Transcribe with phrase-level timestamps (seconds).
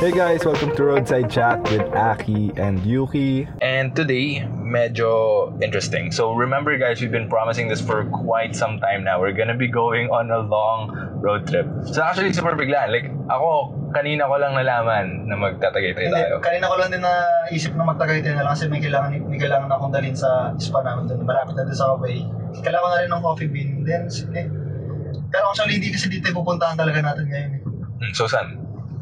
[0.00, 3.44] Hey guys, welcome to Roadside Chat with Aki and Yuki.
[3.60, 6.08] And today, medyo interesting.
[6.10, 9.20] So remember guys, we've been promising this for quite some time now.
[9.20, 10.88] We're gonna be going on a long
[11.20, 11.68] road trip.
[11.92, 12.88] So actually, super biglaan.
[12.88, 16.40] Like, ako, kanina ko lang nalaman na magtatagaytay Hindi, tayo.
[16.40, 19.92] kanina ko lang din naisip na magtagaytay na lang kasi may kailangan, may kailangan akong
[19.92, 21.28] dalhin sa spa namin doon.
[21.28, 22.24] Malapit na doon sa Hawaii.
[22.64, 23.84] Kailangan ko na rin ng coffee bean.
[23.84, 24.48] Then, sige.
[25.28, 27.50] Pero actually, hindi kasi dito pupuntahan talaga natin ngayon.
[27.52, 27.60] eh.
[28.00, 28.59] Hmm, so saan?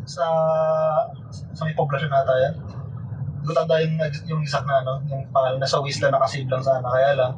[0.09, 0.25] Sa,
[1.29, 2.55] sa may poblasyon nata yan.
[3.45, 6.89] Ko tanda yung, yung exact na ano, yung pangalan, nasa Wisla nakasave lang sana.
[6.89, 7.33] Kaya lang,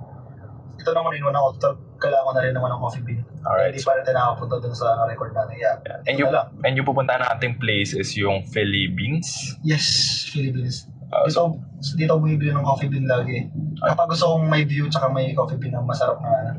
[0.78, 1.76] ito naman rin ako.
[2.00, 3.20] Kailangan ko na rin naman ng coffee bean.
[3.44, 3.76] Alright.
[3.76, 5.54] Hindi pa rin tayo nakapunta doon sa record natin.
[5.60, 5.76] Yeah.
[6.08, 6.32] And yung,
[6.64, 9.58] and yung pupuntahan ng ating place is yung Philippines.
[9.60, 9.84] Yes,
[10.32, 10.88] Philippines.
[11.10, 11.58] Uh, dito,
[11.98, 13.50] dito ako bumibili ng coffee bean lagi.
[13.82, 16.50] Kapag gusto kong may view tsaka may coffee bean na masarap na ano.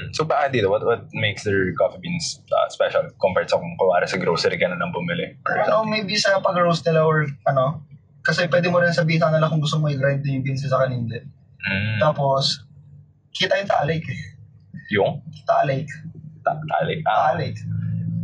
[0.00, 0.10] Hmm.
[0.16, 4.08] So baka dito, what, what makes their coffee beans uh, special compared sa kung kuwari
[4.08, 5.36] sa grocery ka na lang bumili?
[5.44, 7.84] Or Ano, maybe sa pag-roast nila or ano.
[8.24, 11.08] Kasi pwede mo rin sabihin sa kanila kung gusto mo i-grind yung beans sa kanin
[11.08, 11.24] din.
[11.60, 12.00] Hmm.
[12.00, 12.64] Tapos,
[13.36, 14.12] kita yung taalake.
[14.92, 15.12] Yung?
[15.44, 15.92] Taalake.
[16.40, 17.00] Ta- talik.
[17.04, 17.60] Ah, Taalake.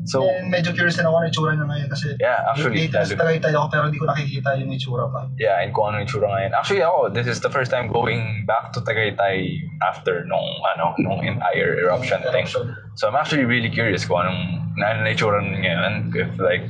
[0.06, 3.20] So, Then, medyo curious din ako ng itsura niya ngayon kasi yeah, actually, latest lalo-
[3.26, 5.20] tagay tayo ako pero hindi ko nakikita yung itsura pa.
[5.36, 6.50] Yeah, and kung ano yung tsura ngayon.
[6.56, 11.20] Actually, ako, this is the first time going back to Tagaytay after nung, ano, nung
[11.26, 12.46] entire eruption thing.
[12.46, 16.14] So, I'm actually really curious kung anong, na ano na yung tsura nun ngayon.
[16.16, 16.64] If like,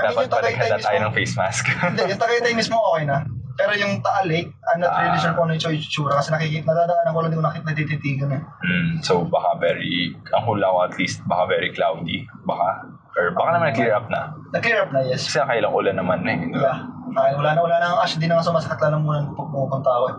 [0.00, 1.64] I mean, dapat Tagaytay na tayo ng face mask.
[1.70, 3.24] Hindi, yung Tagaytay mismo okay na.
[3.58, 5.22] Pero yung Taalake, I'm not really Ah.
[5.22, 8.42] sure kung ano yung itsura kasi nakikita, nadadaanan ko lang, hindi ko nakikita natititigan eh.
[8.62, 12.26] mm, so, baka very, ang hula ko at least, baka very cloudy.
[12.46, 12.86] Baka,
[13.18, 14.30] or baka naman clear up na.
[14.54, 15.26] Nag-clear up na, yes.
[15.26, 16.38] Kasi kailang ulan naman eh.
[16.54, 16.86] Yeah.
[17.10, 18.14] Ay, wala na, wala na ang ash.
[18.16, 20.04] Di na nga sumasakit lang muna pag pumupunta ako.
[20.06, 20.16] eh.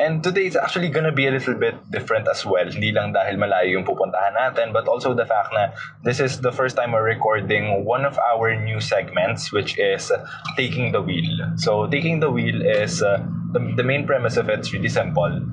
[0.00, 2.64] And today is actually gonna be a little bit different as well.
[2.64, 6.52] Hindi lang dahil malayo yung pupuntahan natin, but also the fact na this is the
[6.52, 10.08] first time we're recording one of our new segments, which is
[10.56, 11.58] Taking the Wheel.
[11.60, 13.20] So, Taking the Wheel is, uh,
[13.52, 15.44] the, the main premise of it's really simple.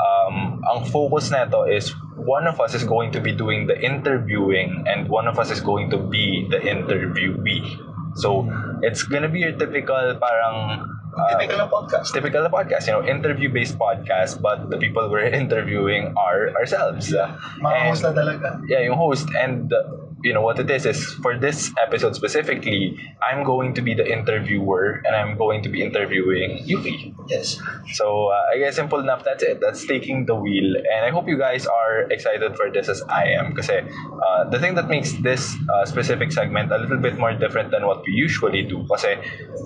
[0.00, 4.84] Um, ang focus nito is one of us is going to be doing the interviewing
[4.88, 7.89] and one of us is going to be the interviewee.
[8.16, 8.48] So,
[8.82, 10.86] it's gonna be your typical parang...
[11.10, 12.14] uh, Typical na podcast.
[12.14, 17.10] typical na podcast, you know, interview-based podcast, but the people we're interviewing are ourselves.
[17.10, 18.48] Mga And- host na talaga.
[18.70, 19.26] yeah, yung host.
[19.34, 23.82] And, uh, you know, what it is, is for this episode specifically, I'm going to
[23.82, 27.14] be the interviewer and I'm going to be interviewing Yuki.
[27.28, 27.60] Yes.
[27.92, 29.60] So, uh, I guess simple enough, that's it.
[29.60, 30.76] That's taking the wheel.
[30.76, 33.54] And I hope you guys are excited for this as I am.
[33.54, 37.70] because uh, the thing that makes this uh, specific segment a little bit more different
[37.70, 38.78] than what we usually do.
[38.78, 39.04] because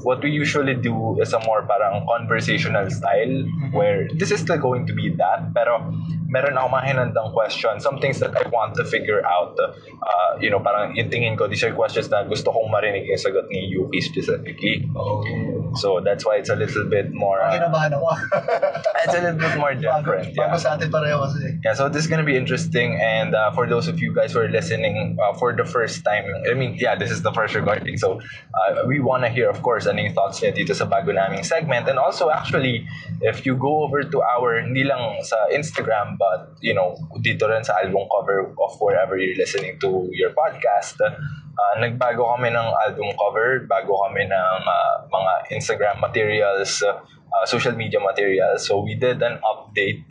[0.03, 4.87] what we usually do is a more parang conversational style where this is still going
[4.87, 5.53] to be that.
[5.54, 5.81] Pero
[6.28, 7.81] meron ako mga hinandang question.
[7.81, 9.59] Some things that I want to figure out.
[9.59, 13.16] Uh, you know, parang yung tingin ko, these are questions na gusto kong marinig yung
[13.16, 14.84] sagot ni Yuki specifically.
[14.93, 15.25] Oh.
[15.76, 17.40] So that's why it's a little bit more...
[17.40, 18.08] uh, Kinabahan ako.
[19.04, 20.34] it's a little bit more different.
[20.34, 20.56] Yeah.
[20.56, 21.60] sa atin pareho kasi.
[21.60, 24.40] Yeah, so this is gonna be interesting, and uh, for those of you guys who
[24.40, 27.96] are listening uh, for the first time, I mean, yeah, this is the first recording,
[28.00, 28.20] so
[28.56, 31.88] uh, we wanna hear, of course, ano yung thoughts niya dito sa bago naming segment,
[31.88, 32.88] and also actually,
[33.20, 37.64] if you go over to our, hindi lang sa Instagram, but you know, dito rin
[37.64, 40.96] sa album cover of wherever you're listening to your podcast,
[41.54, 46.98] uh, nagbago kami ng album cover, bago kami ng uh, mga Instagram materials, uh,
[47.34, 48.66] uh, social media materials.
[48.66, 50.10] So we did an update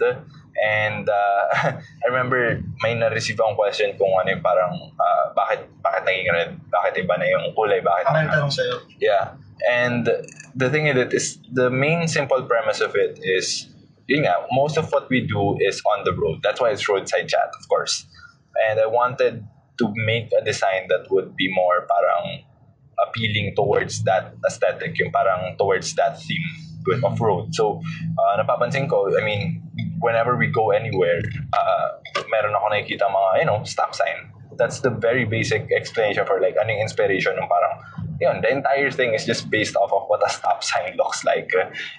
[0.60, 1.42] and uh,
[2.04, 6.52] I remember may na-receive akong question kung ano yung parang uh, bakit bakit naging red,
[6.70, 8.76] bakit iba na yung kulay, bakit yung tanong sa'yo.
[9.00, 9.36] Yeah.
[9.64, 10.06] And
[10.56, 13.72] the thing is, it is the main simple premise of it is,
[14.08, 16.44] yun nga, most of what we do is on the road.
[16.44, 18.06] That's why it's roadside chat, of course.
[18.68, 19.48] And I wanted
[19.84, 22.48] to make a design that would be more parang
[23.04, 26.48] appealing towards that aesthetic, yung parang towards that theme
[26.88, 27.52] with off-road.
[27.52, 27.84] So,
[28.16, 29.60] uh, napapansin ko, I mean,
[30.00, 31.20] whenever we go anywhere,
[31.52, 31.88] uh,
[32.32, 34.32] meron ako nakikita mga, you know, stop sign.
[34.56, 37.74] That's the very basic explanation for like anong inspiration ng parang
[38.44, 41.52] the entire thing is just based off of what a stop sign looks like.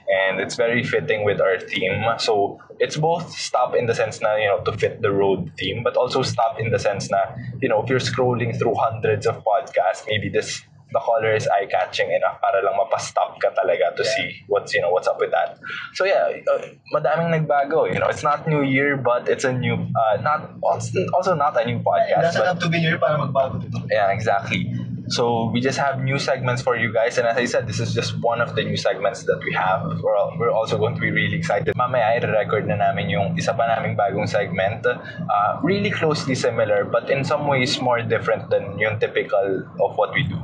[0.08, 2.04] And it's very fitting with our theme.
[2.18, 5.82] So it's both stop in the sense na, you know, to fit the road theme,
[5.82, 7.18] but also stop in the sense na,
[7.60, 10.62] you know, if you're scrolling through hundreds of podcasts, maybe this
[10.92, 14.14] the color is eye-catching enough para lang mapastop ka talaga to Yeah.
[14.14, 15.58] see what's, you know, what's up with that.
[15.98, 17.90] So yeah, uh, madaming nagbago.
[17.92, 21.66] You know, it's not new year, but it's a new, uh, not, also not a
[21.66, 22.22] new It podcast.
[22.22, 23.82] doesn't but- have to be new para magbago dito.
[23.90, 24.70] Yeah, exactly.
[25.08, 27.92] So we just have new segments for you guys, and as I said, this is
[27.92, 30.00] just one of the new segments that we have.
[30.00, 31.74] We're, al- we're also going to be really excited.
[31.76, 34.86] Mamaya i-record na namin yung isa pa naming bagong segment.
[34.86, 40.14] Uh, really closely similar, but in some ways more different than yung typical of what
[40.14, 40.40] we do.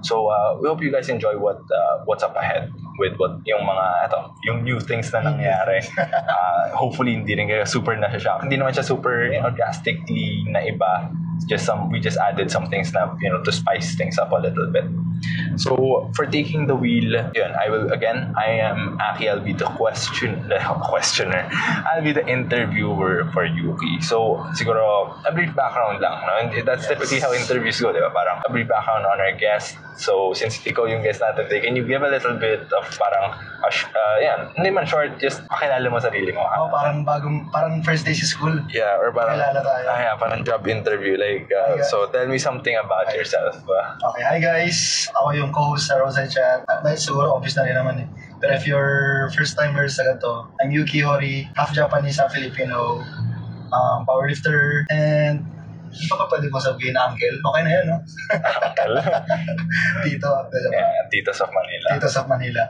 [0.00, 3.62] So uh, we hope you guys enjoy what uh, what's up ahead with what yung
[3.62, 5.80] mga eto, yung new things na nangyari.
[5.96, 8.42] uh, hopefully hindi rin kayo super na shock.
[8.42, 11.08] Hindi naman siya super you know, drastically na iba.
[11.46, 14.42] Just some we just added some things na you know to spice things up a
[14.42, 14.84] little bit.
[15.56, 18.34] So for taking the wheel, yun, I will again.
[18.36, 19.28] I am Aki.
[19.28, 21.48] I'll be the question the questioner.
[21.86, 24.00] I'll be the interviewer for Yuki.
[24.00, 26.26] So siguro a brief background lang.
[26.26, 26.34] No?
[26.38, 28.10] And that's typically how interviews go, di ba?
[28.10, 29.78] Parang a brief background on our guest.
[29.98, 33.36] So since ikaw yung guest natin today, can you give a little bit of parang
[33.60, 36.40] uh, yan, hindi man short, just pakilala mo sarili mo.
[36.46, 38.54] Ako parang bagong, parang first day sa school.
[38.72, 39.84] Yeah, or parang, Kilala tayo.
[39.84, 41.20] ah, yeah, parang job interview.
[41.20, 43.60] Like, uh, so tell me something about yourself.
[43.68, 45.10] Uh, Okay, hi guys.
[45.20, 46.64] Ako yung co-host sa Rosai Chat.
[46.70, 48.08] Ah, Dahil siguro office na rin naman eh.
[48.38, 53.02] Pero if you're first timer sa ganito, I'm Yuki Hori, half Japanese, half Filipino,
[53.74, 55.42] um, powerlifter, and
[56.06, 57.36] pa pwede ko sabihin na uncle.
[57.42, 57.98] Okay na yan, no?
[60.04, 60.30] Tito.
[60.70, 61.88] yeah, Titos of Manila.
[61.98, 62.62] Tito sa Manila.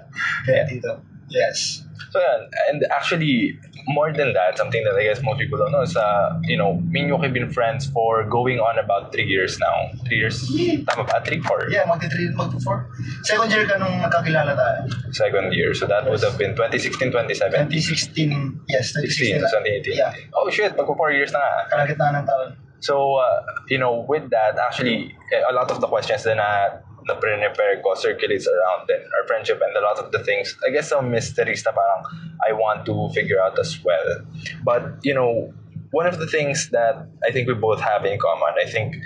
[0.48, 0.92] Kaya Tito.
[1.28, 1.84] Yes.
[2.10, 5.82] So yeah, and actually, more than that, something that I guess most people don't know
[5.82, 9.26] is, uh, you know, me and Yuki have been friends for going on about three
[9.26, 9.90] years now.
[10.06, 10.40] Three years?
[10.88, 11.20] Tama ba?
[11.24, 11.68] Three, four?
[11.68, 12.86] Yeah, magti-3, magpo-4.
[13.24, 14.88] Second year ka nung nagkakilala tayo.
[15.12, 15.74] Second year.
[15.74, 17.76] So that would have been 2016, 2017.
[17.76, 18.60] 2016.
[18.72, 19.92] Yes, 16, 2016.
[19.92, 20.00] 2018.
[20.00, 20.16] Yeah.
[20.32, 21.76] Oh shit, magpo four years na nga.
[21.76, 22.56] Kalagitnaan ng taon.
[22.80, 25.16] So, uh, you know, with that, actually,
[25.48, 29.60] a lot of the questions that na, na prepare ko circulates around then our friendship
[29.64, 32.04] and a lot of the things, I guess some mysteries na parang
[32.48, 34.22] I want to figure out as well.
[34.64, 35.52] But, you know,
[35.90, 38.96] one of the things that I think we both have in common, I think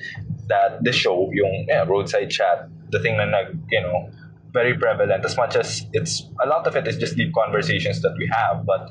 [0.49, 4.11] that the show, yung yeah, roadside chat, the thing na nag, you know,
[4.53, 8.15] very prevalent as much as it's, a lot of it is just deep conversations that
[8.19, 8.91] we have, but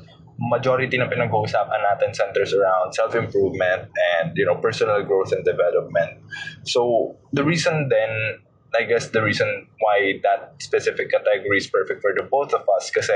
[0.50, 3.86] majority na pinag-uusapan natin centers around self-improvement
[4.18, 6.18] and you know personal growth and development.
[6.66, 8.42] So the reason then
[8.72, 12.88] I guess the reason why that specific category is perfect for the both of us
[12.90, 13.12] kasi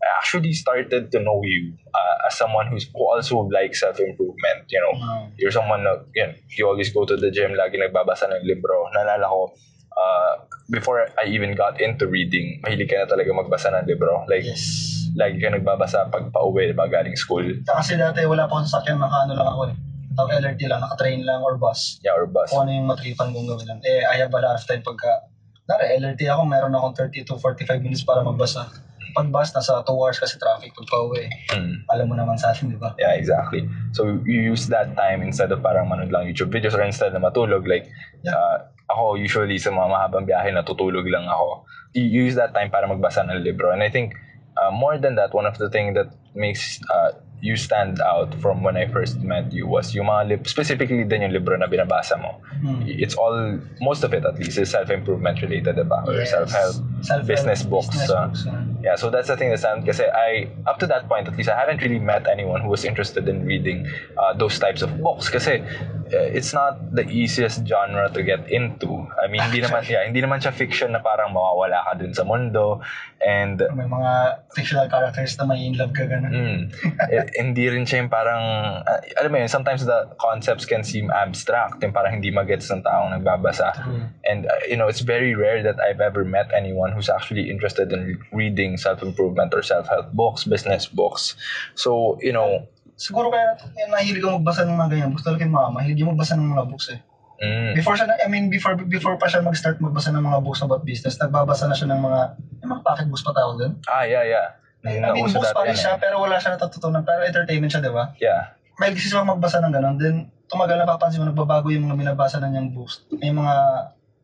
[0.00, 4.68] I actually started to know you uh, as someone who's who also likes self-improvement.
[4.72, 5.28] You know, Wow.
[5.36, 8.88] you're someone na, you, know, you always go to the gym, lagi nagbabasa ng libro.
[8.96, 9.52] Nalala ko,
[9.92, 10.32] uh,
[10.72, 14.24] before I even got into reading, mahilig ka na talaga magbasa ng libro.
[14.24, 14.99] Like, Yes.
[15.16, 17.44] Lagi ka nagbabasa pag pauwi, ba galing school.
[17.66, 19.76] Kasi dati wala pa akong sasakyan, naka ano lang ako eh.
[20.10, 22.02] Tawag LRT lang, naka-train lang or bus.
[22.02, 22.50] Yeah, or bus.
[22.50, 23.80] Kung ano yung matripan kong gawin lang.
[23.86, 25.30] Eh, I have a lot of time pagka,
[25.70, 28.66] nara, LRT ako, meron akong 30 to 45 minutes para magbasa.
[29.14, 31.30] Pag bus, nasa 2 hours kasi traffic pag pauwi.
[31.54, 31.74] Mm.
[31.94, 32.94] Alam mo naman sa atin, di ba?
[32.98, 33.66] Yeah, exactly.
[33.94, 37.22] So you use that time instead of parang manood lang YouTube videos or instead na
[37.22, 37.66] matulog.
[37.66, 37.86] Like,
[38.20, 38.36] Yeah.
[38.36, 38.58] uh,
[38.90, 41.64] ako usually sa mga mahabang biyahe natutulog lang ako.
[41.94, 43.70] You use that time para magbasa ng libro.
[43.70, 44.18] And I think
[44.60, 47.12] uh, more than that, one of the things that makes uh,
[47.42, 51.22] you stand out from when I first met you was yung mga lib- specifically din
[51.22, 52.36] yung libro na binabasa mo.
[52.60, 52.84] Hmm.
[52.84, 56.04] It's all, most of it at least, is self-improvement related, diba?
[56.06, 56.30] Or Yes.
[56.36, 57.88] self-help, Self-help, business books.
[57.88, 58.60] business uh, books, uh.
[58.84, 61.48] yeah, so that's the thing that sound kasi I up to that point at least
[61.48, 63.88] I haven't really met anyone who was interested in reading
[64.20, 65.64] uh, those types of books kasi
[66.12, 69.06] it's not the easiest genre to get into.
[69.16, 72.24] I mean, hindi naman yeah, hindi naman siya fiction na parang mawawala ka dun sa
[72.24, 72.82] mundo
[73.20, 76.32] and May mga fictional characters na may in love ka gano'n.
[76.32, 76.60] Mm.
[77.10, 78.42] Eh, hindi rin siya yung parang,
[78.86, 82.86] ah, alam mo yun, sometimes the concepts can seem abstract, yung parang hindi magets ng
[82.86, 83.74] taong nagbabasa.
[83.74, 84.06] True.
[84.24, 87.92] And, uh, you know, it's very rare that I've ever met anyone who's actually interested
[87.92, 91.34] in reading self-improvement or self-help books, business books.
[91.74, 92.68] So, you know,
[93.00, 95.10] Siguro kaya kaya nahilig ako magbasa ng mga ganyan.
[95.16, 95.80] Books talaga yung mama.
[95.80, 97.00] Mahilig yung magbasa ng mga books eh.
[97.40, 100.60] mm, Before siya, na- I mean, before before pa siya mag-start magbasa ng mga books
[100.60, 102.20] about business, nagbabasa na siya ng mga,
[102.60, 103.72] yung mga pocket books pa tawag doon.
[103.88, 104.60] ah, yeah, yeah.
[104.84, 106.00] I mean, books pa rin siya, eh.
[106.00, 107.00] pero wala siya natututunan.
[107.04, 108.12] Pero entertainment siya, di ba?
[108.20, 108.52] Yeah.
[108.76, 109.96] May kasi siya magbasa ng gano'n.
[109.96, 113.04] Then, tumagal na papansin mo, nagbabago yung mga binabasa na niyang books.
[113.16, 113.54] May mga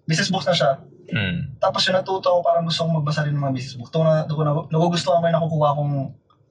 [0.04, 0.70] business books na siya.
[1.06, 1.60] Mm.
[1.60, 3.92] Tapos yung natuto ako, parang gusto kong magbasa rin ng mga business books.
[3.92, 5.92] Doon na, doon na, nagugustuhan ko yung nakukuha kong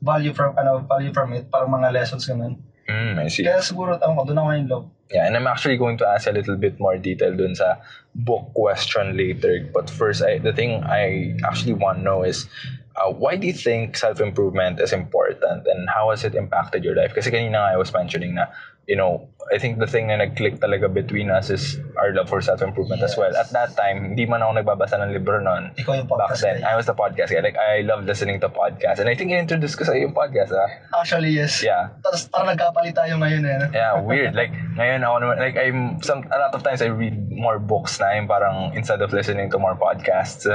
[0.01, 1.49] value from, ano, value from it.
[1.51, 2.59] Parang mga lessons ganun.
[2.89, 3.43] Mm, I see.
[3.43, 4.85] Kaya siguro, tama doon ako in love.
[5.13, 7.77] Yeah, and I'm actually going to ask a little bit more detail dun sa
[8.13, 9.61] book question later.
[9.69, 12.49] But first, I, the thing I actually want to know is,
[12.97, 17.13] uh, why do you think self-improvement is important and how has it impacted your life?
[17.13, 18.49] Kasi kanina nga I was mentioning na,
[18.87, 22.41] you know, I think the thing na nag-click talaga between us is our love for
[22.41, 23.29] self-improvement as well.
[23.37, 25.69] At that time, hindi man ako nagbabasa ng libro nun.
[25.77, 26.73] Ikaw yung Back podcast then, guy.
[26.73, 27.41] I was the podcast guy.
[27.45, 28.97] Like, I love listening to podcasts.
[28.97, 30.69] And I think in-introduce ko sa yung podcast, ah.
[30.97, 31.61] Actually, yes.
[31.61, 31.93] Yeah.
[32.01, 33.55] Tapos parang nagkapalit tayo ngayon eh.
[33.57, 33.67] no?
[33.69, 34.33] Yeah, weird.
[34.33, 38.01] Like, ngayon ako naman, like, I'm, some, a lot of times I read more books
[38.01, 40.49] na yung parang instead of listening to more podcasts.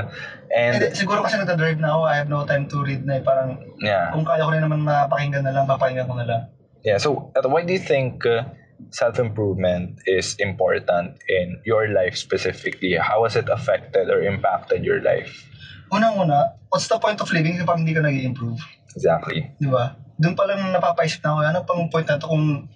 [0.51, 3.23] And, Hindi, siguro kasi nagda-drive na ako, I have no time to read na eh.
[3.23, 4.11] Parang, yeah.
[4.11, 6.43] kung kaya ko rin naman mapakinggan na lang, papakinggan ko na lang.
[6.85, 8.45] Yeah, so, uh, why do you think uh,
[8.91, 12.97] self-improvement is important in your life specifically?
[12.97, 15.45] How has it affected or impacted your life?
[15.93, 18.63] Unang-una, what's the point of living kapag hindi ka nag improve
[18.97, 19.47] Exactly.
[19.61, 19.95] Di ba?
[20.19, 22.67] Doon pa lang napapaisip na ako, ano pang point na to kung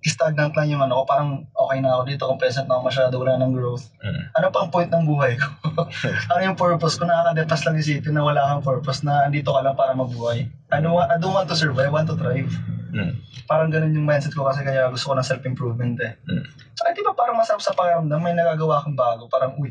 [0.00, 3.14] stagnant lang yung ano ko, parang okay na ako dito, kung present na ako masyado,
[3.20, 3.92] wala ng growth.
[4.00, 4.22] Mm.
[4.40, 5.48] Ano pang point ng buhay ko?
[6.32, 7.04] ano yung purpose ko?
[7.04, 10.48] Nakaka-depress lang isipin na wala kang purpose, na andito ka lang para mabuhay.
[10.72, 12.48] I don't, want, I don't want to survive, I want to thrive.
[12.90, 13.12] Mm.
[13.46, 16.18] Parang ganun yung mindset ko kasi kaya gusto ko ng self-improvement eh.
[16.26, 16.44] Mm.
[16.74, 19.70] Saka di ba parang masarap sa pakiramdam, may nagagawa kang bago, parang uy,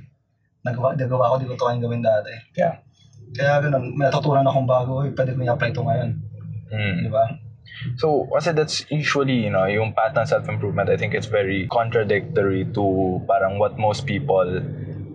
[0.64, 2.34] nagawa, nagawa ko, di ko ito kayang gawin dati.
[2.56, 2.80] Yeah.
[3.36, 6.10] Kaya ganun, may natutunan akong bago, uy, pwede ko i-apply ito ngayon.
[6.72, 6.98] Mm.
[7.06, 7.26] Di ba?
[7.96, 12.68] So, kasi that's usually, you know, yung path ng self-improvement, I think it's very contradictory
[12.76, 12.84] to
[13.24, 14.60] parang what most people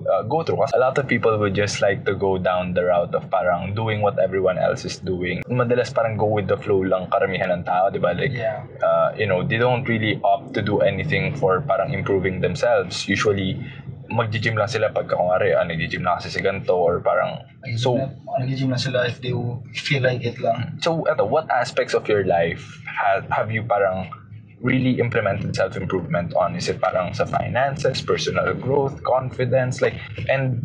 [0.09, 0.61] uh, go through.
[0.61, 3.75] Kasi a lot of people would just like to go down the route of parang
[3.75, 5.43] doing what everyone else is doing.
[5.49, 8.13] Madalas parang go with the flow lang karamihan ng tao, di ba?
[8.13, 8.65] Like, Yeah.
[8.83, 13.09] uh, you know, they don't really opt to do anything for parang improving themselves.
[13.09, 13.57] Usually,
[14.13, 17.41] mag-gym lang sila pagka kunwari, ah, nag-gym na kasi si ganito or parang,
[17.81, 17.97] so,
[18.39, 19.33] nag-gym na sila if they
[19.73, 20.77] feel like it lang.
[20.85, 24.13] So, eto, what aspects of your life have, have you parang
[24.61, 26.57] really implemented self-improvement on?
[26.57, 29.95] Is it parang sa finances, personal growth, confidence, like,
[30.29, 30.63] and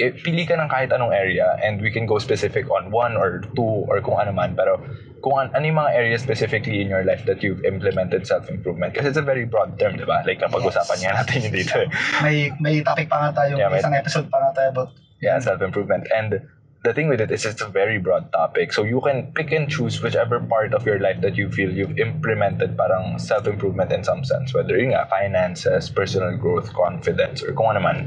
[0.00, 3.44] eh, pili ka ng kahit anong area and we can go specific on one or
[3.52, 4.56] two or kung ano man.
[4.56, 4.80] Pero
[5.20, 8.94] kung an, ano yung mga areas specifically in your life that you've implemented self-improvement?
[8.94, 10.24] Kasi it's a very broad term, di ba?
[10.24, 11.76] Like, napag-usapan niya natin yun dito.
[12.24, 14.90] May may topic pa nga tayo, Yeah, may- isang episode pa nga tayo about
[15.22, 16.08] yeah, self-improvement.
[16.10, 16.40] And
[16.82, 18.72] the thing with it is it's a very broad topic.
[18.72, 21.98] So you can pick and choose whichever part of your life that you feel you've
[21.98, 24.52] implemented parang self-improvement in some sense.
[24.52, 27.98] Whether yun nga, finances, personal growth, confidence, or kung ano man.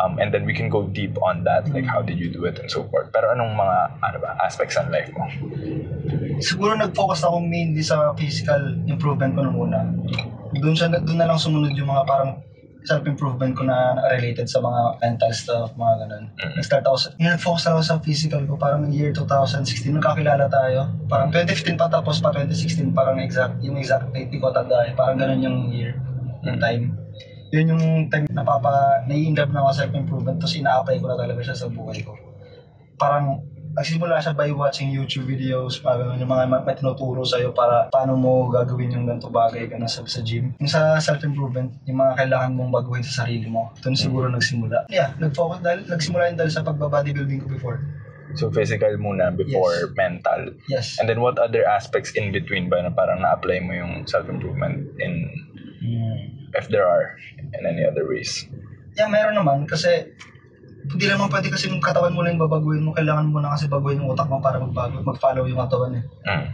[0.00, 2.58] Um, and then we can go deep on that, like how did you do it
[2.58, 3.12] and so forth.
[3.12, 5.24] Pero anong mga ano ba, aspects ng life mo?
[6.40, 9.88] siguro nag-focus ako mainly sa physical improvement ko nung una.
[10.56, 12.40] Doon siya doon na lang sumunod yung mga parang
[12.86, 16.24] self-improvement ko na related sa mga mental stuff, mga ganun.
[16.38, 20.86] Nag-start ako sa, yun, nag-focus ako sa physical ko, parang year 2016, nung kakilala tayo.
[21.10, 24.94] Parang 2015 pa tapos pa 2016, parang exact, yung exact date, di ko tanda eh.
[24.94, 25.98] Parang ganun yung year,
[26.46, 26.94] yung time.
[27.50, 31.40] Yun yung time na napapa, nai-inlove na ako sa self-improvement, tapos ina-apply ko na talaga
[31.42, 32.14] siya sa buhay ko.
[32.96, 33.42] Parang,
[33.76, 38.16] nagsimula siya by watching YouTube videos, parang yung mga ma- may tinuturo sa'yo para paano
[38.16, 40.56] mo gagawin yung ganito bagay ka na sa, sa gym.
[40.56, 43.68] Yung sa self-improvement, yung mga kailangan mong baguhin sa sarili mo.
[43.84, 44.88] Doon siguro nagsimula.
[44.88, 47.78] Yeah, nag-focus dahil, nagsimula yun dahil sa pagbabodybuilding ko before.
[48.34, 49.94] So physical muna before Yes.
[49.94, 50.40] mental.
[50.68, 50.86] Yes.
[50.98, 55.12] And then what other aspects in between ba na parang na-apply mo yung self-improvement in,
[56.56, 57.16] if there are,
[57.54, 58.48] in any other ways?
[58.96, 60.16] Yeah, meron naman kasi
[60.92, 62.94] hindi naman pwede kasi yung katawan mo lang yung babaguhin mo.
[62.94, 66.04] Kailangan mo na kasi baguhin yung utak mo para magbago, mag-follow yung katawan eh.
[66.26, 66.46] Mm.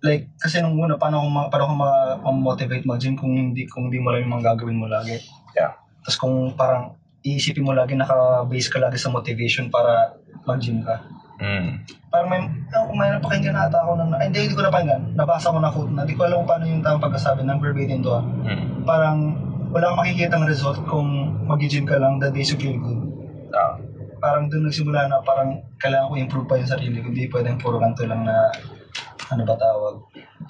[0.00, 3.92] like kasi nung una paano ko ma- paano ko ma- ma-motivate mag-gym kung hindi kung
[3.92, 5.20] hindi mo lang yung mga gagawin mo lagi.
[5.52, 5.76] Yeah.
[6.00, 10.16] Tapos kung parang iisipin mo lagi naka-base ka lagi sa motivation para
[10.48, 11.04] mag-gym ka.
[11.40, 11.84] Mm.
[12.08, 15.02] Parang may oh, kung may napakinggan na ata ako ng ay, hindi, hindi ko napakinggan.
[15.16, 18.00] Nabasa ko na quote na hindi ko alam kung paano yung tamang pagkasabi ng verbatim
[18.00, 18.12] to.
[18.12, 18.24] ah.
[18.24, 18.64] Mm.
[18.88, 19.18] Parang
[19.70, 21.08] wala kang makikita ng result kung
[21.44, 23.09] mag-gym ka lang the days you feel good.
[23.54, 23.74] Ah.
[24.20, 27.08] Parang doon nagsimula na parang kailangan ko improve pa yung sarili ko.
[27.08, 28.52] Hindi pwedeng puro ganito lang na
[29.30, 29.94] ano ba tawag?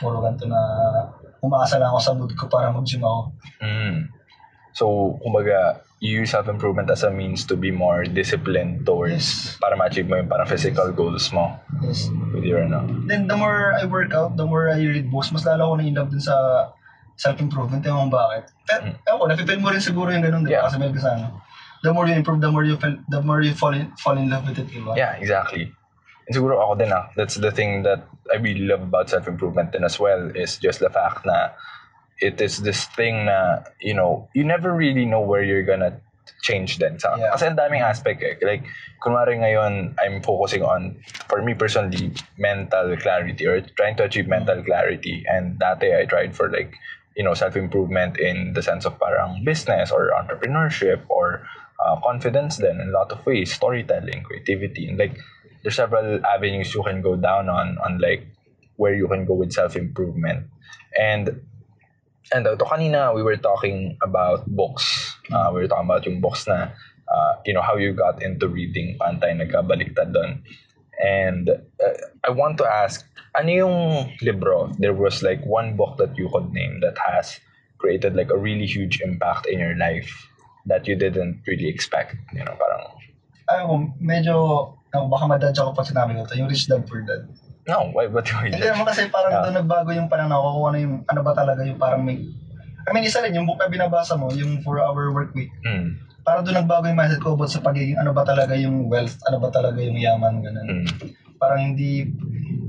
[0.01, 0.61] Puro ganito na
[1.41, 3.21] umaasa lang ako sa mood ko para mag-gym ako.
[3.65, 3.97] Mm.
[4.73, 9.61] So, kumbaga, you use self-improvement as a means to be more disciplined towards Yes.
[9.61, 12.09] para ma-achieve mo yung parang physical goals mo Yes.
[12.33, 12.89] with your ano.
[13.05, 16.11] Then the more I work out, the more I read books, mas lalo ako na-inlove
[16.15, 16.37] dun sa
[17.21, 17.85] self-improvement.
[17.85, 18.45] Ewan ko bakit.
[18.65, 18.95] Pero, Mm.
[19.05, 20.57] ewan ko, mo rin siguro yung ganun, di ba?
[20.57, 20.65] Yeah.
[20.65, 21.27] Kasi may kasano.
[21.83, 24.29] The more you improve, the more you feel, the more you fall in, fall in
[24.29, 24.95] love with it, di ba?
[24.97, 25.73] Yeah, exactly.
[26.29, 29.83] And siguro ako din ah, that's the thing that I really love about self-improvement din
[29.83, 31.57] as well is just the fact na
[32.21, 35.97] it is this thing na, you know, you never really know where you're gonna
[36.45, 37.01] change din.
[37.01, 37.33] Sa, Yeah.
[37.33, 38.37] Kasi ang daming aspect eh.
[38.45, 38.65] Like,
[39.01, 44.63] kunwari ngayon, I'm focusing on, for me personally, mental clarity or trying to achieve mental
[44.63, 45.25] clarity.
[45.27, 46.77] And dati I tried for like,
[47.17, 51.43] you know, self-improvement in the sense of parang business or entrepreneurship or
[51.85, 55.19] uh, confidence then in a lot of ways, storytelling, creativity, and like
[55.63, 58.27] there's several avenues you can go down on on like
[58.77, 60.47] where you can go with self-improvement.
[60.99, 61.41] And
[62.33, 65.17] and uh, to kanina we were talking about books.
[65.33, 66.73] Uh, we were talking about yung books na
[67.09, 70.43] uh, you know how you got into reading pantay nagkabaliktad doon.
[71.01, 71.97] And uh,
[72.29, 73.77] I want to ask, ano yung
[74.21, 74.69] libro?
[74.77, 77.41] There was like one book that you could name that has
[77.81, 80.13] created like a really huge impact in your life
[80.67, 82.17] that you didn't really expect.
[82.33, 82.83] You know, parang,
[83.47, 84.35] ko, medyo,
[84.91, 87.25] ako, baka madadya ko pag sinabi ko ito, yung Rich Dad Poor Dad.
[87.69, 89.43] no, why, what do you Hindi naman kasi parang Yeah.
[89.47, 92.19] doon nagbago yung pananaw ko kung ano yung, ano ba talaga yung parang may,
[92.87, 95.95] I mean, isa rin, yung book na binabasa mo, yung 4-hour work week, Mm.
[96.27, 99.39] para doon nagbago yung mindset ko about sa pagiging ano ba talaga yung wealth, ano
[99.39, 100.67] ba talaga yung yaman, ganun.
[100.83, 100.87] Mm.
[101.39, 102.11] Parang hindi,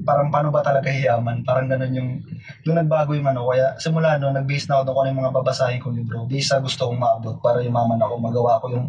[0.01, 2.09] parang paano ba talaga yaman, parang ganun yung,
[2.65, 5.35] doon nagbago yung ano, kaya simula no, nag-base na ako doon kung ano yung mga
[5.41, 8.87] babasahin kong libro, base sa gusto kong maabot, para yumaman ako, magawa ko yung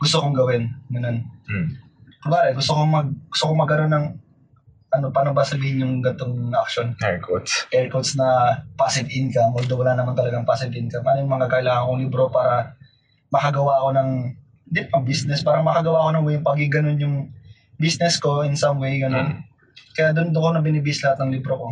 [0.00, 1.28] gusto kong gawin, ganun.
[1.46, 1.68] Mm.
[2.24, 4.06] Kumari, gusto kong mag, gusto kong magkaroon ng,
[4.90, 6.98] ano, paano ba sabihin yung gatong action?
[7.04, 7.70] Air quotes.
[7.70, 11.06] air quotes na passive income, although wala naman talagang passive income.
[11.06, 12.74] Ano yung mga kailangan kong libro para
[13.30, 14.10] makagawa ako ng,
[14.70, 17.16] hindi pang business, para makagawa ako ng way, pag ganun yung
[17.78, 19.38] business ko in some way, ganun.
[19.38, 19.49] Mm.
[19.94, 21.68] Kaya doon doon ko na binibis lahat ng libro ko.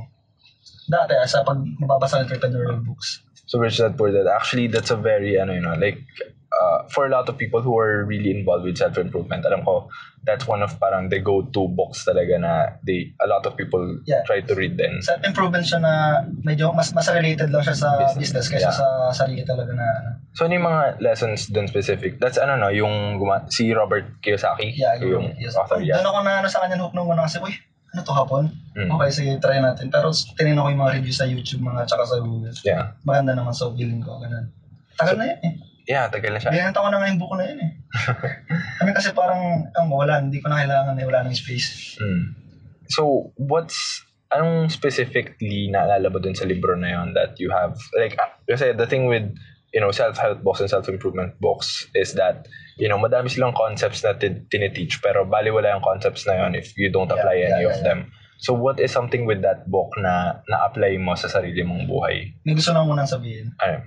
[0.88, 3.23] Dati, sa pag mababasa ng entrepreneurial books.
[3.49, 6.05] So Rich Dad Poor Dad, actually that's a very ano you know like
[6.52, 9.88] uh, for a lot of people who are really involved with self improvement, alam ko
[10.28, 12.52] that's one of parang the go to books talaga na
[12.85, 14.21] they a lot of people Yeah.
[14.28, 15.00] try to read then.
[15.00, 15.93] Self-improvement siya na
[16.45, 18.21] medyo mas mas related lang siya sa Business.
[18.37, 18.76] business, kaysa Yeah.
[18.76, 18.87] sa
[19.17, 20.11] sarili talaga na ano.
[20.37, 22.21] So ano yung mga lessons dun specific?
[22.21, 23.17] That's ano no, yung
[23.49, 25.57] si Robert Kiyosaki, Yeah, yung yes.
[25.57, 26.05] author Doon yeah.
[26.05, 27.57] ako na ano sa kanya hook nung una kasi, uy,
[27.95, 28.45] ano to hapon?
[28.76, 28.90] Mm.
[28.95, 29.88] Okay, sige, try natin.
[29.88, 32.54] Pero tinignan ko yung mga reviews sa YouTube, mga tsaka sa Google.
[32.62, 32.95] Yeah.
[33.02, 34.52] Maganda naman sa feeling ko, ganun.
[34.99, 35.54] Tagal na yan eh.
[35.88, 36.52] Yeah, tagal na siya.
[36.52, 37.73] Binenta ko na nga yung book na yun eh.
[38.78, 41.97] I mean, kasi parang, ang wala, hindi ko na kailangan eh, wala nang space.
[41.97, 42.37] Mm.
[42.92, 48.12] So, what's anong specifically naalala mo dun sa libro na yon that you have like
[48.21, 49.25] ah, kasi the thing with
[49.75, 52.49] you know self-help books and self-improvement books is that
[52.81, 56.57] you know madami silang concepts na tin- tiniteach pero bali wala yung concepts na yon
[56.57, 57.99] if you don't apply Yeah, any yeah, of yeah, them
[58.41, 62.55] so what is something with that book na na-apply mo sa sarili mong buhay May
[62.55, 63.53] gusto na munang sabihin.
[63.59, 63.83] ano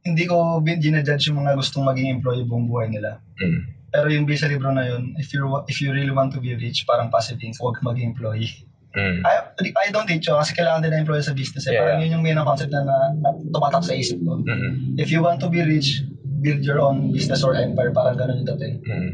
[0.00, 3.20] Hindi ko ginajudge yung mga gustong maging employee buong buhay nila.
[3.36, 3.92] mm.
[3.92, 6.88] Pero yung sa libro na yun, if you if you really want to be rich,
[6.88, 8.48] parang passive income, huwag maging employee.
[8.90, 9.22] Mm.
[9.22, 11.62] I, I don't teach you kasi kailangan din na employee sa business.
[11.70, 11.78] Eh.
[11.78, 14.42] Yeah, parang yun yung main concept na, na, na tumatak sa isip ko.
[14.42, 14.98] Mm.
[14.98, 16.02] If you want to be rich,
[16.42, 17.94] build your own business or empire.
[17.94, 18.82] Parang ganun yung dating.
[18.82, 19.10] Mm.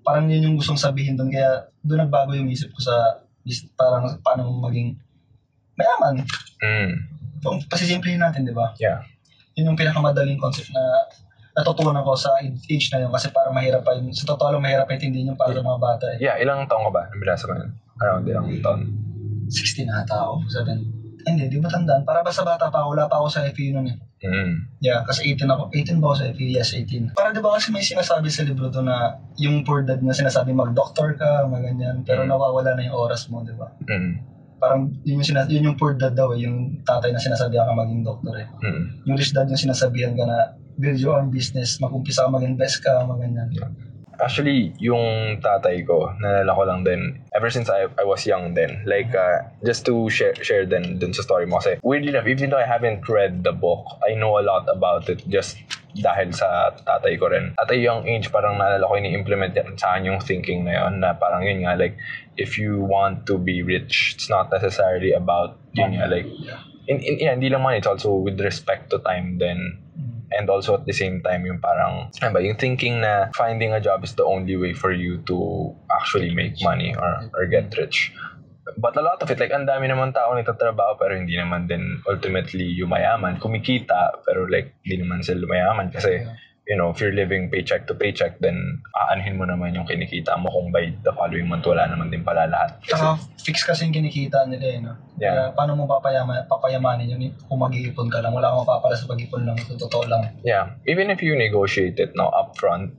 [0.00, 1.28] Parang yun yung gustong sabihin doon.
[1.28, 3.20] Kaya doon nagbago yung isip ko sa
[3.76, 4.96] parang paano maging
[5.76, 6.24] mayaman.
[6.64, 6.92] Mm.
[7.44, 8.72] Kung pasisimplihin natin, di ba?
[8.80, 9.04] yeah
[9.58, 10.80] Yun yung pinakamadaling concept na
[11.52, 14.08] natutunan ko sa age na yun kasi parang mahirap pa yun.
[14.16, 16.18] Sa totoo lang mahirap pa intindihin yung para sa mga bata eh.
[16.22, 18.80] yeah ilang taong ka ba nung binasa mo yun around ilang taon
[19.52, 20.48] 16 na ata ako.
[20.48, 21.28] 7.
[21.28, 22.02] Hindi, di ba tandaan?
[22.02, 23.96] Para basta bata pa ako, wala pa ako sa FE noon eh.
[24.22, 24.80] mm.
[24.80, 25.68] Yeah, kasi 18 ako.
[25.70, 26.46] 18 ba ako sa FE?
[26.48, 27.12] Yes, 18.
[27.12, 30.50] Para di ba kasi may sinasabi sa libro to na yung poor dad na sinasabi
[30.50, 32.32] mag-doctor ka, mga ganyan, pero Mm.
[32.32, 33.68] nawawala na yung oras mo, di ba?
[33.86, 34.12] Mm.
[34.56, 37.74] Parang yun yung, sinas- yun yung poor dad daw eh, yung tatay na sinasabihan ka
[37.76, 38.48] maging doctor eh.
[38.64, 38.82] Mm.
[39.04, 40.38] Yung rich dad yung sinasabihan ka na
[40.74, 43.48] build your own business, mag-umpisa ka mag-invest ka, mga ganyan.
[44.20, 48.84] Actually, yung tatay ko, nalala ko lang din, ever since I, I was young then,
[48.84, 51.58] like, uh, just to share, share din dun sa story mo.
[51.58, 55.08] Kasi, weirdly enough, even though I haven't read the book, I know a lot about
[55.08, 55.56] it just
[55.92, 57.52] dahil sa tatay ko rin.
[57.60, 61.00] At a young age, parang naalala ko, ini-implement yan sa akin yung thinking na yun,
[61.00, 61.96] na parang yun nga, like,
[62.36, 66.28] if you want to be rich, it's not necessarily about, yun nga, like,
[66.88, 69.78] in, in, yeah, hindi lang man, it's also with respect to time then,
[70.36, 73.80] and also at the same time yung parang ano ba yung thinking na finding a
[73.80, 78.12] job is the only way for you to actually make money or or get rich.
[78.78, 82.00] But a lot of it like ang dami naman tao nagtatrabaho pero hindi naman din
[82.06, 83.42] ultimately yumayaman.
[83.42, 86.22] Kumikita pero like hindi naman sila lumayaman kasi
[86.68, 90.46] you know if you're living paycheck to paycheck then aanhin mo naman yung kinikita mo
[90.46, 94.46] kung by the following month wala naman din pala lahat Saka fix kasi yung kinikita
[94.46, 94.94] nila eh, no?
[95.18, 95.34] Yeah.
[95.34, 98.34] Kaya paano mo papayaman, papayamanin yun kung mag-iipon ka lang.
[98.34, 99.58] Wala kang mapapala sa pag-ipon lang.
[99.58, 100.38] Ito totoo lang.
[100.46, 102.94] Yeah, even if you negotiate it now upfront,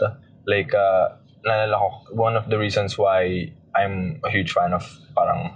[0.47, 1.15] like uh,
[1.47, 4.83] naalala ko, one of the reasons why I'm a huge fan of
[5.15, 5.55] parang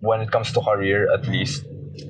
[0.00, 1.64] when it comes to career at least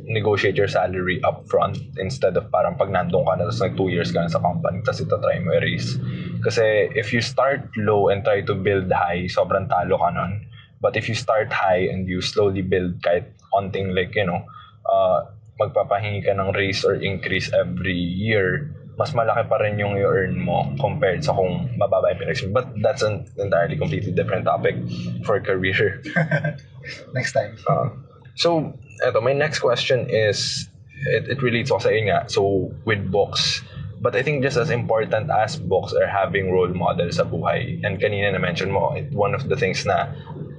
[0.08, 4.12] negotiate your salary upfront instead of parang pag nandun ka na tapos like two years
[4.12, 6.00] ka na sa company tapos ito try mo i-raise.
[6.44, 10.44] Kasi if you start low and try to build high, sobrang talo ka nun.
[10.84, 14.44] But if you start high and you slowly build kahit onting like, you know,
[14.84, 20.38] uh, magpapahingi ka ng raise or increase every year, mas malaki pa rin yung i-earn
[20.38, 24.76] mo compared sa kung mababa yung pinag But that's an entirely completely different topic
[25.24, 26.04] for career.
[27.16, 27.56] Next time.
[27.66, 27.90] Uh,
[28.36, 30.68] so, eto, my next question is,
[31.06, 33.62] it, it relates sa yun nga, so with books,
[34.00, 37.80] but I think just as important as books are having role models sa buhay.
[37.84, 40.12] And kanina na-mention mo, it, one of the things na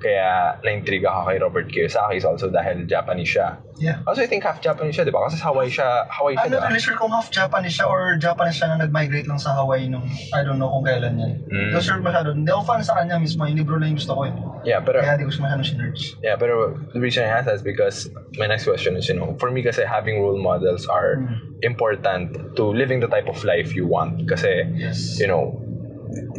[0.06, 3.58] kaya na-intriga ka kay Robert Kiyosaki is also dahil Japanese siya.
[3.82, 4.06] Yeah.
[4.06, 5.26] Also, I think half Japanese siya, di ba?
[5.26, 8.16] Kasi sa Hawaii siya, Hawaii siya, I'm not really sure kung half Japanese siya or
[8.22, 11.42] Japanese siya na nag-migrate lang sa Hawaii nung I don't know kung kailan yan.
[11.50, 11.74] Mm.
[11.74, 12.38] Ko sure masyado.
[12.38, 13.50] Hindi ako fan sa kanya mismo.
[13.50, 14.34] Yung libro lang yung gusto ko eh.
[14.64, 16.04] Yeah, pero Kaya hindi ko siya masyado sinerge.
[16.22, 19.34] Yeah, pero the reason I ask that is because my next question is, you know,
[19.42, 21.66] for me kasi having role models are Mm.
[21.66, 24.28] important to living the type of life you want.
[24.30, 25.18] Kasi, Yes.
[25.18, 25.58] you know,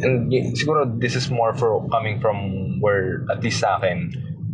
[0.01, 4.11] and siguro this is more for coming from where, at least sa akin,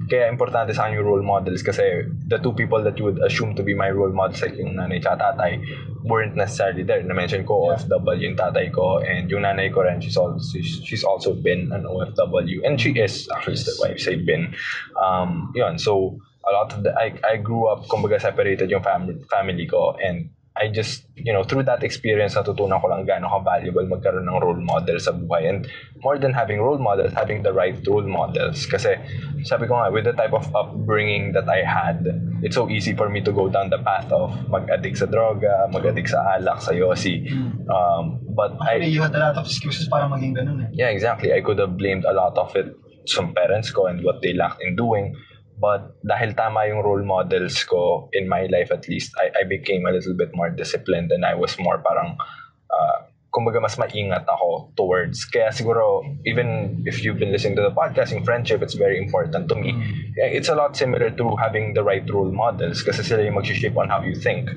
[0.09, 3.55] kaya importante sa akin yung role models kasi the two people that you would assume
[3.55, 5.63] to be my role models like yung nanay at tatay
[6.03, 7.01] weren't necessarily there.
[7.01, 11.33] Na-mention ko OFW yung tatay ko and yung nanay ko rin, she's also, she's also
[11.33, 14.51] been an OFW and she is actually still why say been.
[14.99, 19.15] Um, yun, so a lot of the, I, I grew up, kumbaga separated yung family,
[19.31, 23.89] family ko and I just, you know, through that experience, natutunan ko lang gaano ka-valuable
[23.89, 25.49] magkaroon ng role model sa buhay.
[25.49, 25.65] And
[26.05, 28.69] more than having role models, having the right role models.
[28.69, 28.93] Kasi
[29.41, 32.05] sabi ko nga, with the type of upbringing that I had,
[32.45, 36.13] it's so easy for me to go down the path of mag-addict sa droga, mag-addict
[36.13, 37.25] sa alak, sa yosi.
[37.65, 40.85] Um, but I, Actually, you had a lot of excuses para maging ganun eh.
[40.85, 41.33] yeah, exactly.
[41.33, 42.77] I could have blamed a lot of it
[43.09, 45.17] sa parents ko and what they lacked in doing.
[45.63, 49.87] But dahil tama yung role models ko in my life at least, I, I became
[49.87, 52.19] a little bit more disciplined and I was more parang,
[52.67, 55.23] uh, kumbaga mas maingat ako towards.
[55.31, 59.47] Kaya siguro, even if you've been listening to the podcast, yung friendship, it's very important
[59.47, 59.71] to me.
[60.19, 63.87] It's a lot similar to having the right role models kasi sila yung mag-shape on
[63.89, 64.51] how you think.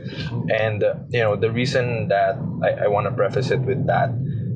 [0.53, 4.11] And, uh, you know, the reason that I, I want to preface it with that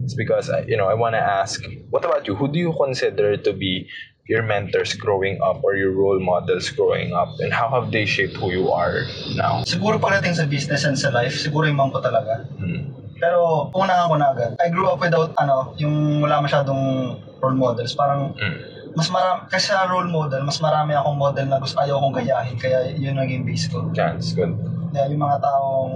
[0.05, 2.35] is because I- you know I want to ask, what about you?
[2.37, 3.89] Who do you consider to be
[4.31, 8.38] your mentors growing up or your role models growing up, and how have they shaped
[8.38, 9.03] who you are
[9.35, 9.66] now?
[9.66, 12.47] Siguro pagdating sa business and sa life, siguro yung mom ko talaga.
[12.62, 12.95] Hmm.
[13.19, 14.55] Pero unahan ko na agad.
[14.62, 17.93] I grew up without, ano, yung wala masyadong role models.
[17.99, 18.59] Parang, Hmm.
[18.95, 22.57] mas marami, kasi sa role model, mas marami akong model na gusto, ayaw kong gayahin.
[22.57, 23.90] Kaya yun ang naging base ko.
[23.93, 24.55] Yeah, it's good.
[24.95, 25.93] Kaya yung mga taong,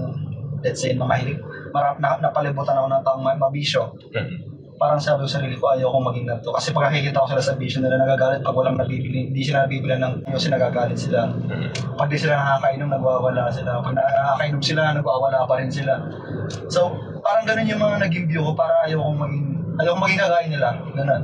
[0.60, 1.38] let's say, mga hilig,
[1.70, 3.94] marami, na, napalibutan ako ng taong ma- mabisyo.
[4.10, 4.53] Hmm.
[4.74, 6.50] Parang sabi ko sa sarili ko, ayaw kong maging ganito.
[6.50, 9.94] Kasi pag nakikita ko sila sa bisyo nila, nagagalit pag walang nabibili, hindi sila nabibili
[9.94, 11.30] ng kasi nagagalit sila.
[11.30, 11.70] Hmm.
[11.94, 13.78] Pag di sila nakakainom, nagwawala sila.
[13.78, 15.94] Pag nakakainom sila, nagwawala pa rin sila.
[16.66, 19.44] So, parang ganun yung mga naging view ko para ayaw kong maging,
[19.78, 20.68] ayaw kong maging kagaya nila.
[20.90, 21.22] Ganun.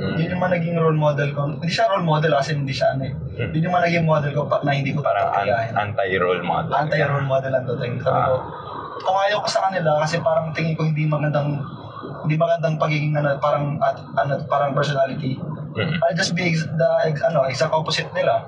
[0.00, 0.16] Hmm.
[0.16, 1.40] Yun yung mga naging role model ko.
[1.56, 3.12] Hindi siya role model kasi hindi siya ano eh.
[3.16, 3.50] Hmm.
[3.56, 6.72] Yun yung mga naging model ko pa, na hindi ko Parang an- anti-role model.
[6.76, 7.96] Anti-role model ang dating.
[8.04, 8.34] Sabi ko,
[9.00, 11.56] kung ayaw ko sa kanila kasi parang tingin ko hindi magandang
[12.24, 15.36] hindi magandang pagiging ano, parang at, ano, parang personality.
[15.76, 15.96] Hmm.
[16.02, 18.46] I'll just be ex- the ex- ano, exact opposite nila.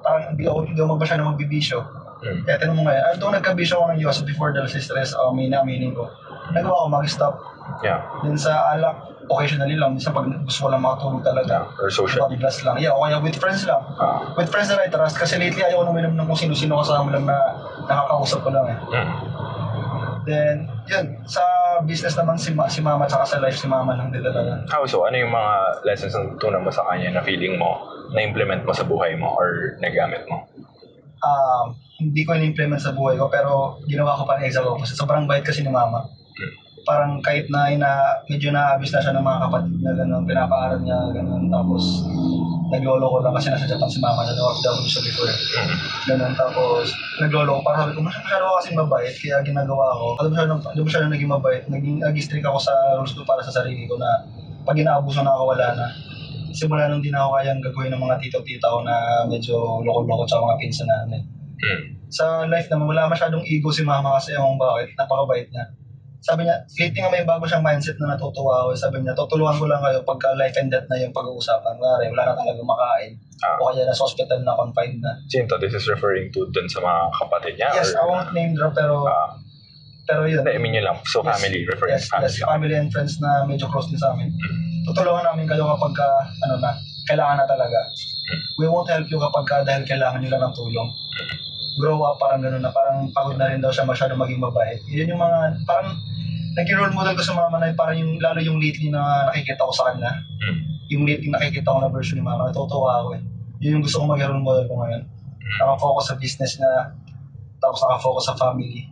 [0.00, 1.78] Parang hindi ako, hindi ako magbasya na magbibisyo.
[2.20, 2.44] Hmm.
[2.44, 5.48] Kaya tinanong mo ngayon, ano doon nagkabisyo ako ng Diyos before sa stress, o may
[5.48, 6.08] naaminin ko.
[6.52, 7.34] Nagawa ko mag-stop.
[7.80, 8.02] Yeah.
[8.26, 8.96] Then sa alak,
[9.30, 9.94] occasionally lang.
[9.94, 11.70] Minsan pag gusto ko lang makatulog talaga.
[11.70, 11.80] Yeah.
[11.80, 12.26] Or social.
[12.26, 12.76] Body glass lang.
[12.82, 13.80] Yeah, o kaya with friends lang.
[13.96, 14.34] Ah.
[14.34, 15.16] With friends that I trust.
[15.16, 17.38] Kasi lately ayaw ko naman ng kung sino-sino kasama lang na
[17.86, 18.78] nakakausap ko lang eh.
[18.90, 19.08] Hmm.
[20.28, 20.56] Then,
[20.90, 21.06] yun.
[21.24, 21.40] Sa
[21.84, 24.64] business naman si, ma- si mama tsaka sa life si mama lang din talaga.
[24.68, 25.04] How so?
[25.04, 28.82] Ano yung mga lessons na tutunan mo sa kanya na feeling mo na-implement mo sa
[28.82, 30.44] buhay mo or nagamit mo?
[31.24, 34.96] um, hindi ko in-implement sa buhay ko pero ginawa ko pa rin exact opposite.
[34.96, 36.08] Sobrang bait kasi ni mama.
[36.88, 41.12] Parang kahit na ina, medyo naabis na siya ng mga kapatid na gano'n, pinapaaral niya
[41.12, 41.52] gano'n.
[41.52, 42.08] Tapos
[42.70, 45.34] naglolo ko lang kasi nasa Japan si mama na OFW siya before.
[46.06, 46.32] Ganun.
[46.38, 50.06] Tapos naglolo ko para sabi ko, masyado ako kasing mabait kaya ginagawa ko.
[50.22, 51.62] Alam mo siya, alam mo siya na naging mabait.
[51.66, 54.22] Naging nag-strict ako sa rules ko para sa sarili ko na
[54.62, 55.86] pag inaabuso na ako, wala na.
[56.50, 60.46] Simula nung di na ako kayang gagawin ng mga tito-tita ko na medyo loko-loko tsaka
[60.46, 61.22] mga pinsan namin
[61.60, 61.92] Hmm.
[62.08, 65.68] sa life naman, wala masyadong ego si mama kasi ewan bakit, napakabait niya.
[66.20, 68.76] Sabi niya, lately nga may bago siyang mindset na natutuwa ako.
[68.76, 71.80] Sabi niya, tutulungan ko lang kayo pagka life and death na yung pag-uusapan.
[71.80, 73.16] Wala, wala na talaga makain.
[73.40, 73.56] Ah.
[73.56, 75.16] O kaya nasa hospital na confined na.
[75.32, 77.72] Sinto, this is referring to dun sa mga kapatid niya?
[77.72, 79.32] Yes, I or, won't name drop pero Ah,
[80.04, 80.44] pero yun.
[80.44, 81.00] Hindi, I mean yun lang.
[81.08, 82.28] So, Yes, family, referring yes, to family.
[82.28, 84.28] yes, family and friends na medyo close din sa amin.
[84.28, 84.92] Mm.
[84.92, 86.08] Tutulungan namin kayo kapag ka,
[86.44, 86.76] ano na,
[87.08, 87.80] kailangan na talaga.
[88.60, 90.88] We won't help you kapag ka dahil kailangan nyo lang ng tulong.
[91.80, 94.84] Grow up, parang gano'n na, parang pagod na rin daw siya masyado maging mabait.
[94.84, 95.96] Yun yung mga, parang,
[96.60, 99.72] naging role model ko sa mama na parang yung, lalo yung lately na nakikita ko
[99.72, 100.12] sa kanya.
[100.44, 100.58] Mm.
[100.92, 103.22] Yung lately nakikita ko na version ni mama, natutuwa ako eh.
[103.64, 105.02] Yun yung gusto kong maging role model ko ngayon.
[105.60, 106.70] Nakafocus sa business na,
[107.58, 108.86] tapos nakafocus sa family.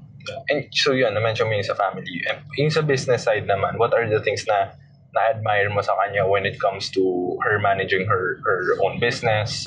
[0.52, 2.24] And so yun, na-mention mo yung sa family.
[2.28, 4.72] And yung sa business side naman, what are the things na
[5.16, 7.00] na-admire mo sa kanya when it comes to
[7.40, 9.64] her managing her her own business?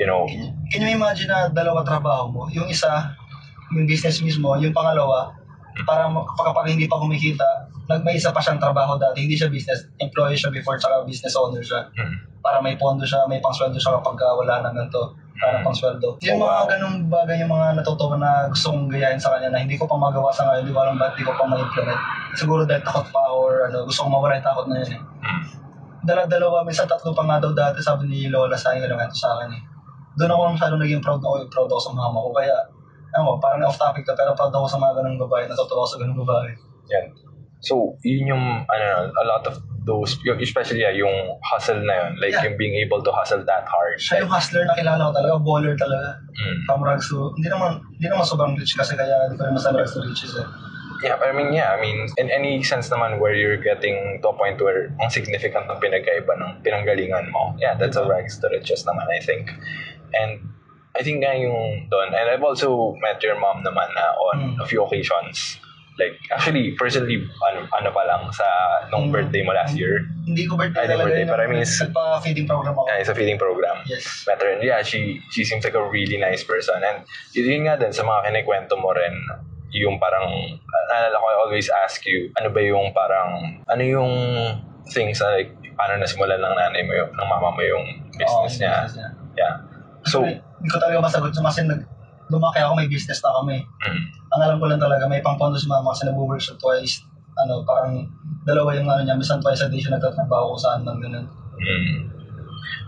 [0.00, 0.24] you know,
[0.72, 2.42] Can you imagine na dalawa trabaho mo?
[2.56, 3.12] Yung isa,
[3.76, 5.36] yung business mismo, yung pangalawa,
[5.82, 7.46] para ma- kapag kapag hindi pa kumikita,
[7.86, 11.34] nag may isa pa siyang trabaho dati, hindi siya business, employee siya before, tsaka business
[11.34, 11.86] owner siya.
[11.92, 12.14] Mm.
[12.40, 15.12] Para may pondo siya, may pangsweldo siya kapag ah, wala nang ganito.
[15.36, 16.20] Para pangsweldo.
[16.20, 16.68] Yung Oh, mga wow.
[16.68, 19.96] ganung bagay, yung mga natutuwa na gusto kong gayahin sa kanya na hindi ko pa
[19.96, 22.00] magawa sa ngayon, hindi ko alam ba't hindi ko pa ma-implement.
[22.36, 25.00] Siguro dahil takot pa or ano, gusto kong mawala yung takot na yun eh.
[25.00, 25.40] Mm.
[26.00, 29.48] Dala-dalawa, minsan tatlo pa nga daw dati, sabi ni Lola sa akin, ganun sa akin
[29.52, 29.62] eh.
[30.16, 32.32] Doon ako masyadong naging proud ako, proud ako sa mama ko.
[32.32, 32.56] Kaya,
[33.14, 35.98] ano, parang off topic to, pero proud ako sa mga ganung babae, natutuwa ako sa
[36.02, 36.50] ganung babae.
[36.90, 37.06] Yan.
[37.60, 42.10] So, yun yung, ano, a lot of those, yung- especially yeah, yung hustle na yun,
[42.20, 42.48] like Yeah.
[42.48, 44.00] yung being able to hustle that hard.
[44.00, 46.16] Siya yung hustler na kilala ko talaga, baller talaga.
[46.40, 46.58] Mm.
[46.64, 49.92] Kamrag, so, hindi naman, hindi naman sobrang rich kasi kaya hindi ko rin masabi rags
[49.92, 50.48] to riches eh.
[51.00, 54.36] Yeah, I mean, yeah, I mean, in any sense naman where you're getting to a
[54.36, 58.84] point where ang significant ng pinagkaiba ng pinanggalingan mo, yeah, that's a rags to riches
[58.84, 59.48] naman, I think.
[60.12, 60.44] And
[60.90, 64.54] I think nga yung doon, and I've also met your mom naman na on Mm.
[64.58, 65.58] a few occasions.
[65.94, 68.46] Like, actually, personally, ano, ano pa lang, sa
[68.88, 69.12] nung Mm.
[69.12, 72.72] birthday mo last year, Hindi ko birthday talaga birthday, pero I mean, it's- Nagpa-feeding program
[72.72, 72.88] ako.
[72.88, 73.76] yeah, it's a feeding program.
[73.84, 74.24] Yes.
[74.24, 77.76] met her and yeah, she she seems like a really nice person and yun nga
[77.76, 79.12] din sa mga kinikwento mo rin
[79.70, 80.26] yung parang
[80.90, 83.30] naalala ko I always ask you ano ba yung parang
[83.64, 84.10] ano yung
[84.88, 88.46] things na like paano nasimulan ng nanay mo yung ng mama mo yung business Oo,
[88.58, 89.08] niya business niya.
[89.38, 89.54] yeah
[90.10, 91.80] so hindi ko talaga masagot so, kasi nag,
[92.30, 93.58] lumaki ako, may business na kami.
[93.62, 97.02] mm, Ang alam ko lang talaga, may pang-pondo si mama kasi nag-work siya twice.
[97.38, 98.06] Ano, parang
[98.46, 101.26] dalawa yung ano niya, minsan twice a day siya nagtatrabaho kung saan man ganun.
[101.58, 101.96] mm.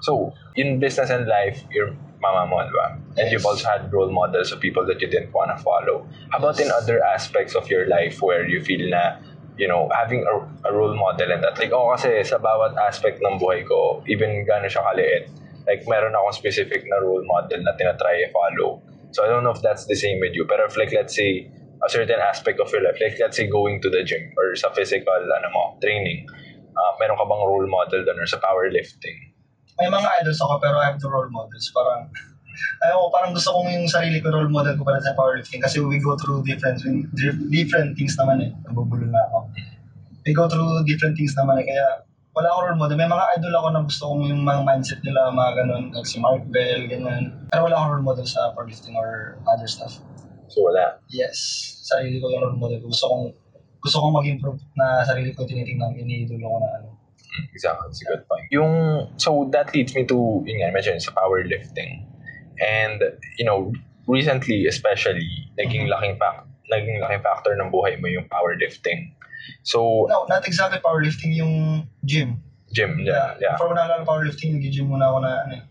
[0.03, 2.87] so in business and life your mama mo di ba
[3.19, 3.35] and Yes.
[3.35, 6.59] you've also had role models of people that you didn't want to follow how about
[6.63, 9.19] in other aspects of your life where you feel na
[9.61, 11.53] you know, having a, a role model and that.
[11.61, 15.29] Like, ako kasi sa bawat aspect ng buhay ko, even gano'n siya kaliit,
[15.67, 18.83] like, meron akong specific na role model na tinatry i-follow.
[19.13, 20.47] So, I don't know if that's the same with you.
[20.49, 21.51] Pero if, like, let's say,
[21.83, 24.71] a certain aspect of your life, like, let's say, going to the gym or sa
[24.71, 26.27] physical, ano mo, training,
[26.73, 29.19] uh, meron ka bang role model doon or sa powerlifting?
[29.81, 31.67] May mga idols ako pero I have the role models.
[31.75, 32.07] Parang,
[32.85, 35.81] ayaw ko, parang gusto kong yung sarili ko role model ko pala sa powerlifting kasi
[35.81, 36.79] we go through different
[37.51, 38.51] different things naman eh.
[38.69, 39.39] Nabubulo na ako.
[40.23, 41.67] We go through different things naman eh.
[41.67, 42.97] Kaya wala akong role model.
[42.97, 45.85] May mga idol ako na gusto kong yung mga mindset nila, mga ganun.
[45.93, 47.49] Like si Mark Bell, ganyan.
[47.53, 50.01] Pero wala akong role model sa powerlifting or other stuff.
[50.49, 51.01] So, wala.
[51.13, 51.37] Yes.
[51.85, 52.89] Sarili ko yung role model ko.
[52.89, 53.25] Gusto kong
[53.83, 56.89] gusto kong mag-improve na sarili ko tinitingnan, iniidolo ko na ano.
[57.51, 58.47] Exactly, that's a good point.
[58.55, 58.73] Yung,
[59.19, 62.07] so that leads me to, yun nga, I mentioned sa powerlifting.
[62.63, 63.03] And,
[63.41, 63.75] you know,
[64.07, 65.27] recently especially,
[65.59, 69.19] naging laking, fac- naging laking factor ng buhay mo yung powerlifting.
[69.63, 72.43] So, No, not exactly powerlifting, yung gym.
[72.73, 73.55] gym, yeah, yeah.
[73.61, 75.63] Before ko naalala powerlifting, nag-gym muna ako na ano eh.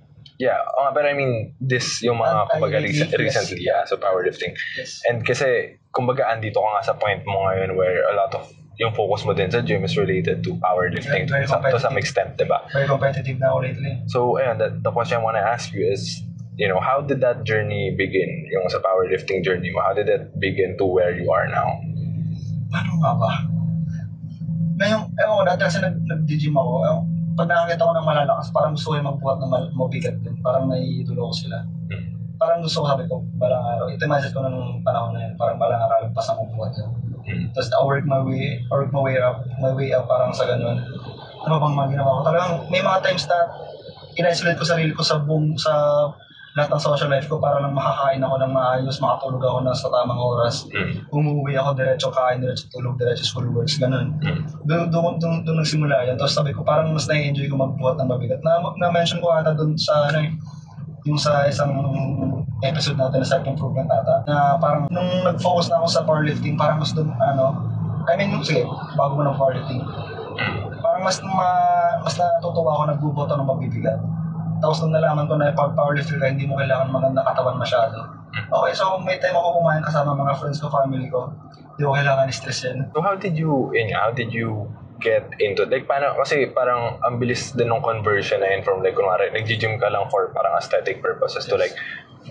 [0.41, 3.19] Yeah, uh, but I mean, this yung mga, Ah, kumbaga, recent, yes.
[3.19, 4.57] recently, yeah, so powerlifting.
[4.73, 5.01] Yes.
[5.05, 8.49] And kasi, kumbaga, andito ka nga sa point mo ngayon where a lot of
[8.81, 11.93] yung focus mo din sa gym is related to powerlifting Very to, some, to some
[12.01, 12.65] extent, diba?
[12.73, 13.93] Very competitive na ako lately.
[14.09, 16.25] So, ayun, the, the question I want to ask you is,
[16.57, 18.49] you know, how did that journey begin?
[18.49, 21.69] Yung sa powerlifting journey mo, how did that begin to where you are now?
[22.73, 23.31] Paano nga ba?
[25.21, 27.05] Ewan ko, dati kasi nag, nag-gym ako, ewan,
[27.37, 30.35] pag nakakita ko ng malalakas, parang gusto ko yung magbuhat ng mal- mabigat din.
[30.43, 31.63] Parang naiitulo ko sila.
[31.93, 32.05] Hmm.
[32.35, 33.85] Parang gusto ko sabi ko, balang araw.
[33.87, 35.33] Ito yung mindset ko nung panahon na yun.
[35.37, 36.89] Parang balang araw, lagpas ako buhat yun.
[37.21, 37.45] Hmm.
[37.53, 40.49] Tapos I work my way, I work my way up, my way up parang sa
[40.49, 40.81] ganun.
[41.45, 42.21] Ano bang mga ginawa ko?
[42.27, 43.37] Talagang may mga times na
[44.17, 45.73] in-isolate ko sarili ko sa buong, sa
[46.51, 49.87] lahat ng social life ko para lang makakain ako ng maayos, makatulog ako na sa
[49.87, 50.67] tamang oras.
[50.67, 51.07] Mm.
[51.07, 54.19] Umuwi ako diretso kain, diretso tulog, diretso school works, ganun.
[54.19, 54.43] Mm.
[54.67, 56.19] Doon doon doon doon nagsimula yan.
[56.19, 58.43] Tapos sabi ko parang mas na-enjoy ko magbuhat ng mabigat.
[58.43, 60.29] Na, na-mention ko ata doon sa ano eh,
[61.07, 61.71] yung sa isang
[62.61, 66.93] episode natin na self-improvement ata, na parang nung nag-focus na ako sa powerlifting, parang mas
[66.93, 67.57] doon, ano,
[68.05, 69.81] I mean, sige, bago mo ng powerlifting,
[70.83, 71.49] parang mas ma,
[72.05, 73.97] mas natutuwa ako nagbuboto ng mabibigat.
[74.61, 77.97] Tapos nung nalaman ko na pag powerlifter ka, hindi mo kailangan maganda katawan masyado.
[78.31, 81.33] Okay, so may time ako kumain kasama mga friends ko, family ko.
[81.75, 82.77] Hindi ko kailangan stress yan.
[82.93, 84.69] So, how did you, yun, how did you
[85.01, 88.93] get into, like, paano, kasi parang ang bilis din ng conversion na yun from, like,
[88.93, 91.73] kunwari, nag-gym ka lang for parang aesthetic purposes to, like,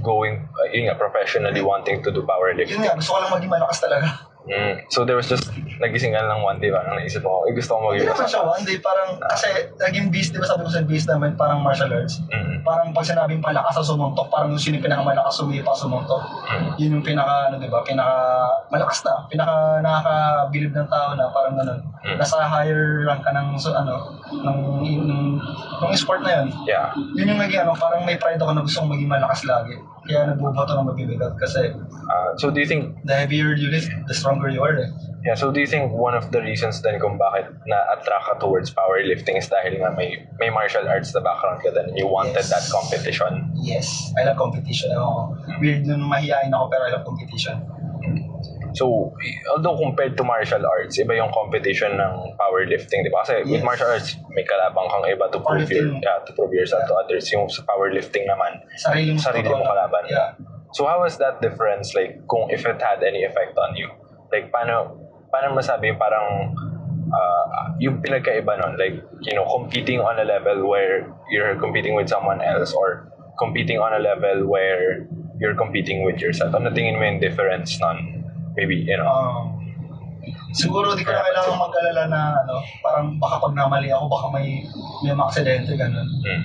[0.07, 2.79] going, uh, yun nga, professionally wanting to do Yun powerlifting.
[2.79, 4.30] nga, gusto ko lang maging malakas talaga.
[4.49, 4.89] Mm.
[4.89, 7.93] So, there was just, nagising ka lang one day, parang naisip mo, eh, gusto ko
[7.93, 10.85] Hindi maging naman siya one day, parang, kasi naging beast, di ba sabi ko sa
[10.85, 12.25] beast namin, parang martial arts.
[12.33, 12.65] Mm.
[12.65, 16.23] Parang pag sinabing palakas sa sumuntok, parang yung sino yung pinakamalakas sumipa sumuntok.
[16.49, 16.69] Mm.
[16.81, 18.17] Yun yung pinaka, ano di ba, pinaka
[18.73, 21.81] malakas na, pinaka nakakabilib ng tao na, parang ganun.
[22.01, 22.17] Mm.
[22.17, 25.25] Nasa higher rank ka ng, so, ano, ng, ng,
[25.85, 26.49] ng sport na yun.
[26.65, 26.97] Yeah.
[27.13, 29.77] Yun yung naging ano, parang may pride ako na gusto kong maging malakas lagi.
[30.09, 31.73] Kaya nagbuboto ng mabibigat kasi
[32.11, 34.91] Uh, so do you think the heavier you lift, the stronger you are eh.
[35.23, 38.75] Yeah, so do you think one of the reasons then kung bakit na-attract ka towards
[38.75, 42.51] powerlifting is dahil nga may may martial arts na background ka then you wanted Yes.
[42.51, 43.47] that competition?
[43.55, 43.87] Yes,
[44.19, 44.91] I love competition.
[44.91, 47.63] Ako, weird nun mahihain ako pero I love competition.
[48.75, 49.13] So,
[49.51, 53.27] although compared to martial arts, iba yung competition ng powerlifting, di ba?
[53.27, 53.67] Kasi with Yes.
[53.67, 57.27] martial arts, may kalabang kang iba to prove your, yeah, to prove yourself to others.
[57.35, 60.05] Yung sa powerlifting naman, Sarili mo sarili mo kalaban.
[60.07, 60.39] Yeah.
[60.73, 61.95] So how was that difference?
[61.99, 63.91] Like, kung if it had any effect on you?
[64.31, 64.95] Like, paano,
[65.35, 66.55] paano masabi parang
[67.11, 68.79] uh, yung pinagkaiba nun?
[68.79, 73.83] Like, you know, competing on a level where you're competing with someone else or competing
[73.83, 75.07] on a level where
[75.41, 76.55] you're competing with yourself.
[76.55, 78.20] Ano tingin mo yung difference nun?
[78.61, 79.57] Maybe, you know, Um,
[80.53, 84.61] siguro di ko na kailangan mag-alala na ano, parang baka pag namali ako, baka may
[85.01, 86.05] may mga aksidente, ganun.
[86.05, 86.43] mm,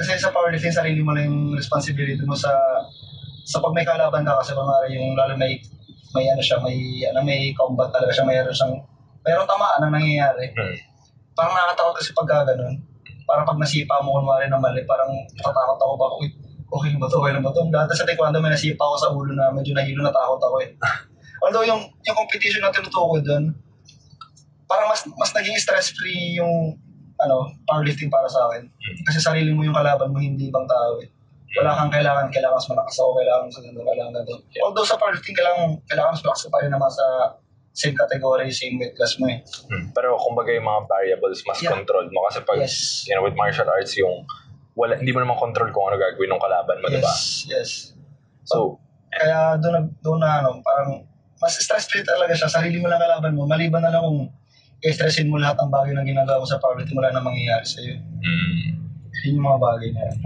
[0.00, 2.56] Kasi sa powerlifting, sarili mo lang yung responsibility mo sa
[3.44, 5.60] sa pag may kalaban ka kasi kunwari yung lalo may
[6.16, 8.74] may ano siya, may ano may combat talaga siya, mayroon siyang
[9.20, 10.48] mayroong tamaan ang nangyayari.
[10.48, 10.76] mm,
[11.36, 12.80] Parang nakakatakot kasi pag ganun.
[13.28, 16.06] Parang pag nasipa mo kunwari na mali, parang natatakot ako ba,
[16.72, 17.60] okay na ba to, okay na ba to?
[17.68, 20.72] Dati sa taekwondo may nasipa ako sa ulo na medyo nahilo natakot ako eh.
[21.42, 23.54] Although yung, yung competition na tinutukoy doon,
[24.66, 26.76] parang mas mas naging stress-free yung
[27.18, 28.70] ano, powerlifting para sa akin.
[29.02, 31.08] Kasi sarili mo yung kalaban mo, hindi ibang tao eh.
[31.58, 34.34] Wala kang kailangan, kailangan mas malakas ako, kailangan sa ganito, kailangan ganito.
[34.62, 37.06] Although sa powerlifting, kailangan, kailangan mas malakas ka pa rin naman sa
[37.74, 39.38] same category, same weight class mo eh.
[39.42, 39.94] mm.
[39.94, 41.74] Pero kumbaga yung mga variables mas Yeah.
[41.74, 42.26] controlled mo.
[42.28, 43.02] Kasi pag, Yes.
[43.08, 44.26] you know, with martial arts, yung
[44.78, 47.10] wala, hindi mo naman control kung ano gagawin ng kalaban mo, di ba?
[47.10, 47.70] Yes, yes.
[48.46, 51.07] So, Kaya doon na, doon na ano, parang
[51.38, 52.50] mas stress-free talaga siya.
[52.50, 53.46] Sarili mo lang kalaban mo.
[53.46, 54.20] Maliban na lang kung
[54.82, 57.98] i-stressin mo lahat ng bagay na ginagawa sa powerlifting, wala na mangyayari sa'yo.
[57.98, 58.58] mm,
[59.26, 60.18] Yun yung mga bagay na yan.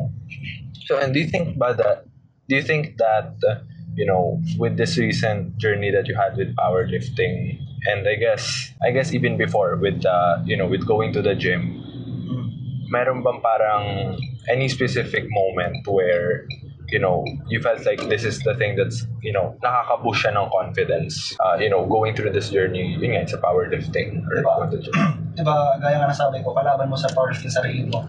[0.84, 2.04] So, and do you think ba that,
[2.48, 3.64] do you think that, uh,
[3.96, 7.56] you know, with this recent journey that you had with powerlifting,
[7.88, 11.32] and I guess, I guess even before with, uh, you know, with going to the
[11.34, 11.80] gym,
[12.22, 12.46] Mm.
[12.92, 14.14] meron bang parang
[14.52, 16.44] any specific moment where,
[16.92, 20.52] you know, you felt like this is the thing that's, you know, nakaka-boost siya ng
[20.52, 24.68] confidence, uh, you know, going through this journey, yun nga, sa powerlifting or Diba?
[24.76, 24.92] gym.
[25.40, 28.04] Diba, gaya nga nasabi ko, kalaban mo sa powerlifting sarili mo.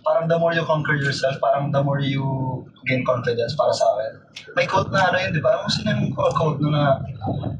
[0.00, 2.24] Parang the more you conquer yourself, parang the more you
[2.88, 4.12] gain confidence para sa akin.
[4.56, 5.60] May quote na ano yun, di ba?
[5.60, 6.96] Ano sino yung quote no na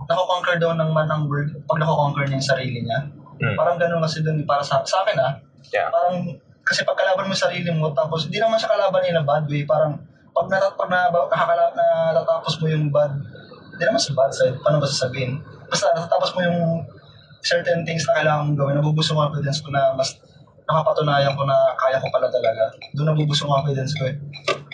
[0.09, 3.13] nako-conquer daw ng man ng world pag nako-conquer niya yung sarili niya.
[3.45, 3.57] Mm.
[3.61, 5.33] Parang ganun kasi dun para sa, sa akin ah.
[5.75, 5.93] Yeah.
[5.93, 9.45] Parang, kasi pag kalaban mo sarili mo, tapos hindi naman siya kalaban in a bad
[9.51, 9.99] way, parang
[10.35, 11.65] pag, natat, pag na, nakakala,
[12.15, 13.13] natatapos mo yung bad,
[13.75, 15.41] hindi naman sa bad side, paano ba sasabihin?
[15.71, 16.61] Basta natatapos mo yung
[17.41, 20.17] certain things na kailangan mong gawin, nabubuso yung confidence ko na mas
[20.69, 22.71] nakapatunayan ko na kaya ko pala talaga.
[22.95, 24.15] Doon nabubuso yung confidence ko eh.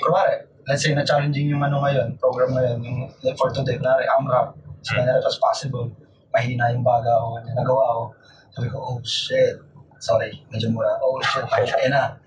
[0.03, 3.97] Kunwari, let's say na challenging yung ano ngayon, program ngayon, yung like for today, na
[4.19, 5.89] AMRAP, so kanya it was possible.
[6.35, 8.05] Mahina yung baga kanya nagawa ko.
[8.53, 9.57] Sabi ko, oh shit,
[10.03, 10.99] sorry, medyo mura.
[11.01, 12.19] Oh shit, kaya na.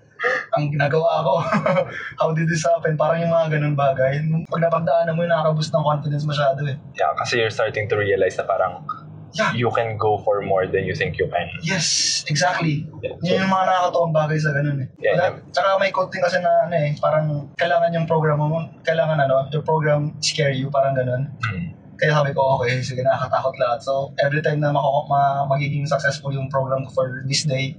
[0.52, 1.32] Ang ginagawa ko,
[2.20, 2.94] how did this happen?
[2.94, 4.20] Parang yung mga ganun bagay.
[4.46, 6.76] Pag napagdaanan mo, nakaka-boost ng confidence masyado eh.
[6.94, 8.84] Yeah, kasi you're starting to realize na parang
[9.30, 11.46] Yeah, you can go for more than you think you can.
[11.62, 12.90] Yes, exactly.
[12.98, 14.88] Yeah, Yun yung mga nakakatawang bagay sa ganun eh.
[14.98, 18.58] Yeah, Wala- Tsaka may quote din kasi na ano eh, parang kailangan yung program mo,
[18.82, 21.30] kailangan ano, your program scare you, parang ganun.
[21.46, 21.78] Mm.
[21.94, 23.78] Kaya sabi ko, okay, sige, nakakatakot lahat.
[23.78, 27.78] So, every time na mako- ma- magiging successful yung program ko for this day,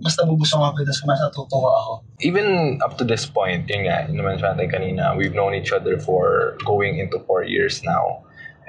[0.00, 1.92] mas nabubus ang confidence ko, mas natutuwa ako.
[2.20, 5.98] even up to this point, yun nga, yun naman siya kanina, we've known each other
[5.98, 8.22] for going into four years now.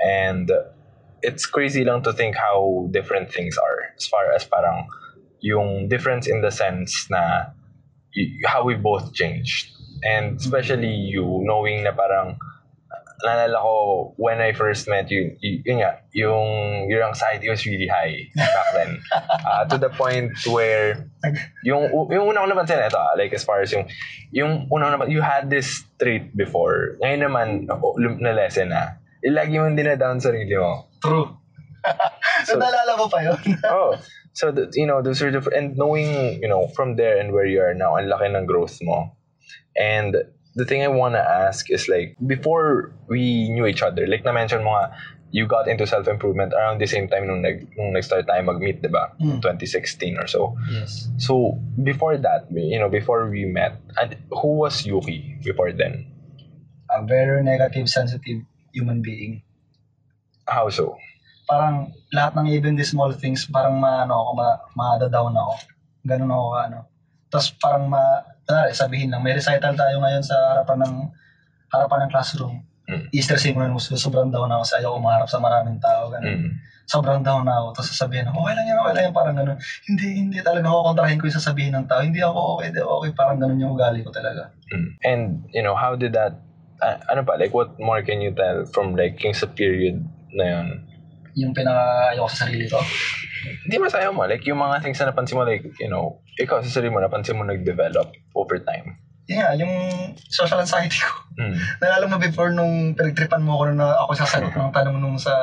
[0.05, 0.49] And
[1.21, 4.87] it's crazy lang to think how different things are as far as parang
[5.41, 7.51] yung difference in the sense na
[8.15, 9.71] y- how we both changed.
[10.03, 12.39] And especially you, knowing na parang
[13.25, 13.75] naalala ko
[14.17, 18.69] when I first met you, y- yun nga, yung your anxiety was really high back
[18.73, 18.91] then.
[19.45, 21.09] Uh, to the point where
[21.63, 23.85] yung yung una ko napansin ito ah, like as far as yung
[24.31, 27.47] yung una ko naman you had this trait before ngayon naman
[27.99, 31.35] lum- na lesson na ilagi mo dinadown sarili mo True.
[32.47, 33.39] so, naalala mo pa yun?
[33.75, 33.99] oh
[34.31, 37.47] so the, you know those are the and knowing you know from there and where
[37.47, 39.11] you are now ang laki ng growth mo
[39.75, 40.15] and
[40.59, 44.63] the thing I wanna ask is like before we knew each other like na mention
[44.67, 44.91] mo nga
[45.31, 48.89] you got into self-improvement around the same time nung, nag, nung nag-start tayo mag-meet, di
[48.89, 49.13] ba?
[49.21, 49.45] Mm.
[49.45, 50.57] 2016 or so.
[50.73, 51.05] Yes.
[51.21, 51.53] So
[51.85, 56.09] before that, you know, before we met, and who was Yuki before then?
[56.89, 58.41] A very negative, sensitive
[58.73, 59.45] human being.
[60.49, 60.97] How so?
[61.49, 65.53] parang lahat ng even the small things, parang maano ako, ma, ma-down ako.
[66.05, 66.79] Ganun ako, ano.
[67.29, 68.01] Tapos parang ma,
[68.45, 70.95] kunwari, sabihin lang, may recital tayo ngayon sa harapan ng
[71.69, 73.05] harapan ng classroom, Mm.
[73.13, 76.49] i-stressin ko na gusto, sobrang down ako sa ayaw umarap sa maraming tao, ganun.
[76.49, 76.51] Mm.
[76.89, 79.57] Sobrang down na ako, tapos sasabihin ako, okay lang yan, okay lang yan, parang ganun.
[79.85, 82.01] Hindi, hindi talaga ako kontrahin ko yung sasabihin ng tao.
[82.01, 84.49] Hindi ako okay, hindi okay, parang ganun yung ugali ko talaga.
[84.73, 84.89] Mm.
[85.05, 85.23] And,
[85.53, 86.41] you know, how did that,
[86.81, 90.01] uh, ano ba, like, what more can you tell from, like, yung sa period
[90.33, 90.67] na yun?
[91.37, 92.81] Yung pinaka-ayaw ko sa sarili ko.
[93.65, 96.79] Hindi masaya mo, like, yung mga things na napansin mo, like, you know, ikaw sa
[96.79, 98.97] sarili mo, napansin mo nag-develop over time.
[99.29, 99.73] Nga, yung
[100.25, 101.13] social anxiety ko.
[101.37, 101.55] Mm.
[101.79, 105.33] Nalala mo before nung pinagtripan mo ako na ako sasagot ng tanong nung sa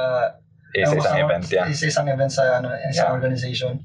[0.76, 1.66] Eh, sa Ewan ko isang event, yeah.
[1.72, 3.16] Sa isang event sa ano, isang Yeah.
[3.16, 3.80] organization.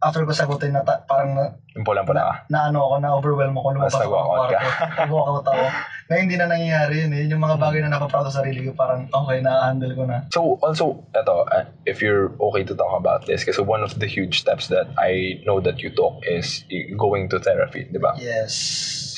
[0.00, 1.44] After ko sagutin na ta- parang na,
[1.76, 2.34] Yung pulang-pula ka.
[2.48, 4.56] na ano ako, na overwhelm ako, lumabas ako ng kwarto.
[4.96, 5.64] Nag-walkout ako.
[6.10, 7.22] Na hindi na nangyayari yun eh.
[7.30, 10.26] Yung mga bagay na napaproud sa sarili ko, parang okay, na-handle ko na.
[10.34, 14.10] So, also, eto, uh, if you're okay to talk about this, kasi one of the
[14.10, 16.66] huge steps that I know that you took is
[16.98, 18.18] going to therapy, di ba?
[18.18, 18.50] Yes.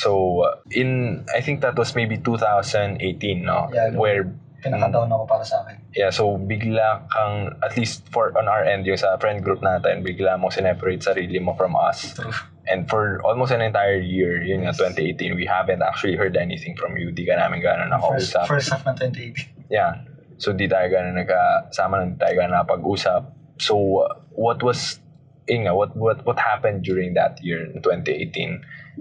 [0.05, 3.72] So, in, I think that was maybe 2018, no?
[3.72, 3.97] Yeah.
[3.97, 4.28] Where,
[4.62, 5.74] Pinaka-down ako para sa akin.
[5.92, 10.06] yeah, so bigla kang, at least for on our end, yung sa friend group natin,
[10.06, 12.14] bigla mo sineparate sarili mo from us.
[12.14, 12.30] True.
[12.70, 16.94] And for almost an entire year, yun nga, 2018, we haven't actually heard anything from
[16.94, 17.10] you.
[17.10, 18.46] Di ka namin gano'n First, nakausap.
[18.46, 19.66] first half ng 2018.
[19.66, 20.06] Yeah.
[20.38, 23.22] So, di tayo gano'n nagkasama, di tayo gano'n nakapag-usap.
[23.58, 25.02] So, uh, what was,
[25.50, 28.30] yun nga, what, what, what happened during that year, in 2018?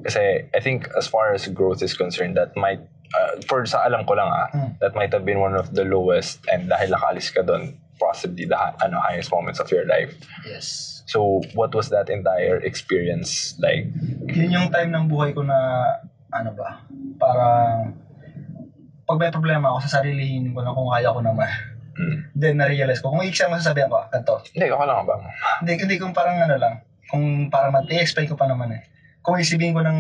[0.10, 2.82] Kasi, I think, as far as growth is concerned, that might,
[3.16, 4.76] uh, for sa alam ko lang ah, Hmm.
[4.80, 8.58] that might have been one of the lowest, and dahil nakaalis ka doon, possibly the
[8.58, 10.12] ano, highest moments of your life.
[10.48, 11.00] Yes.
[11.06, 13.92] So, what was that entire experience like?
[14.32, 15.58] Yun yung time ng buhay ko na,
[16.32, 16.88] ano ba,
[17.20, 17.94] parang,
[19.04, 21.52] pag may problema ako, sa sarili ko na kung kaya ko naman.
[22.00, 22.18] Mm.
[22.32, 24.40] Then, na-realize ko, kung i-exam mo sasabihan ko, ah, ganito.
[24.56, 25.16] Hindi, ako lang ba?
[25.60, 26.74] Hindi, hindi kung parang ano lang,
[27.12, 28.82] kung parang mag-explain ko pa naman eh.
[29.20, 30.00] Kung isipin ko ng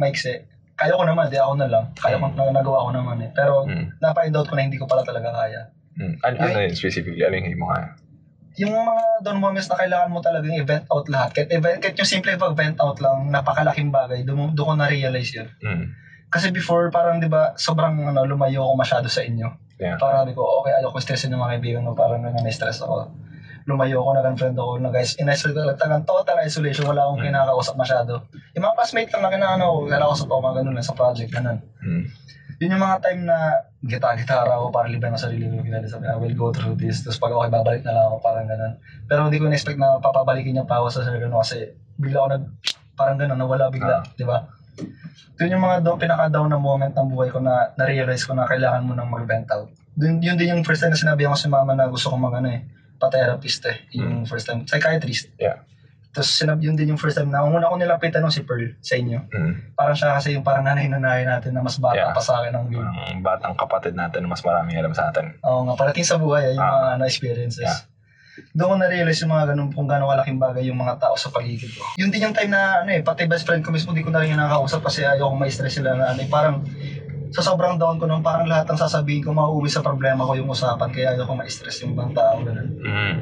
[0.00, 0.40] maiksi,
[0.76, 1.84] kaya ko naman, di ako na lang.
[1.96, 3.30] Kaya ko, na, nagawa ko naman eh.
[3.32, 3.96] Pero, Mm.
[3.96, 5.72] na-find out ko na hindi ko pala talaga kaya.
[5.96, 6.14] Mm.
[6.20, 7.24] Ano, ano yun specifically?
[7.24, 7.96] Ano yung hindi mo kaya?
[8.60, 11.32] Yung mga doon moments na kailangan mo talagang i-vent out lahat.
[11.32, 15.48] Kahit, event, kahit yung simple pag-vent out lang, napakalaking bagay, doon, doon ko na-realize yun.
[15.64, 15.92] Mm.
[16.28, 19.48] Kasi before, parang di ba, sobrang ano, lumayo ako masyado sa inyo.
[19.80, 19.96] Yeah.
[19.96, 23.12] Parang sabi ko, okay, ayoko stressin ng mga kaibigan mo, parang na-stress ako.
[23.66, 27.26] Lumayo ako, nag-unfriend ako, nag in-isolate ko, talagang total isolation, wala akong Mm.
[27.34, 28.12] kinakausap masyado.
[28.54, 31.58] Yung mga classmate lang na kinaano ko, kinakausap ako, mga ganun lang sa project, ganun.
[31.82, 32.04] Mm.
[32.56, 33.36] Yun yung mga time na
[33.82, 35.60] gita-gitara ako para liban ang sarili ko.
[35.60, 37.04] Kinali sabi, I will go through this.
[37.04, 38.72] Tapos pag okay, babalik na lang ako, parang ganun.
[39.04, 41.68] Pero hindi ko na-expect na papabalikin pa ako sa sarili ko kasi
[42.00, 42.44] bigla ako nag,
[42.96, 44.02] parang ganun, nawala bigla, Ah.
[44.08, 44.46] di ba?
[45.36, 48.88] Yun yung mga do, pinaka-down na moment ng buhay ko na na-realize ko na kailangan
[48.88, 49.68] mo nang mag-vent out.
[49.92, 52.40] Dun, yun din yung first time na sinabi ko si mama na gusto ko mag
[52.40, 52.64] ano eh,
[52.96, 53.84] pa-therapist eh.
[53.94, 55.30] Yung first time, psychiatrist.
[55.36, 55.62] Yeah.
[56.10, 58.72] Tapos sinabi yun din yung first time na ang una ko nilapitan nung si Pearl
[58.80, 59.28] sa inyo.
[59.28, 59.76] Mm.
[59.76, 62.16] Parang siya kasi yung parang nanay-nanay natin na mas bata Yeah.
[62.16, 62.88] pa sa akin ng game.
[62.88, 65.36] Ang batang kapatid natin na mas maraming alam sa atin.
[65.44, 66.72] Oo nga, parating sa buhay, ah, yung Ah.
[66.72, 67.68] mga ano, experiences.
[67.68, 67.84] Yeah.
[68.52, 71.72] Doon ko na-realize yung mga ganun, kung gano'ng kalaking bagay yung mga tao sa paligid
[71.72, 71.84] ko.
[71.96, 74.20] Yun din yung time na, ano eh, pati best friend ko mismo, di ko na
[74.20, 76.60] rin yung nakakausap kasi ayaw kong ma-stress sila na ano eh, parang
[77.34, 80.50] sa sobrang down ko nung parang lahat ng sasabihin ko mauuwi sa problema ko yung
[80.50, 82.38] usapan kaya ayaw kong ma-stress yung ibang tao.
[82.42, 82.68] Ganun.
[82.82, 83.14] Mm.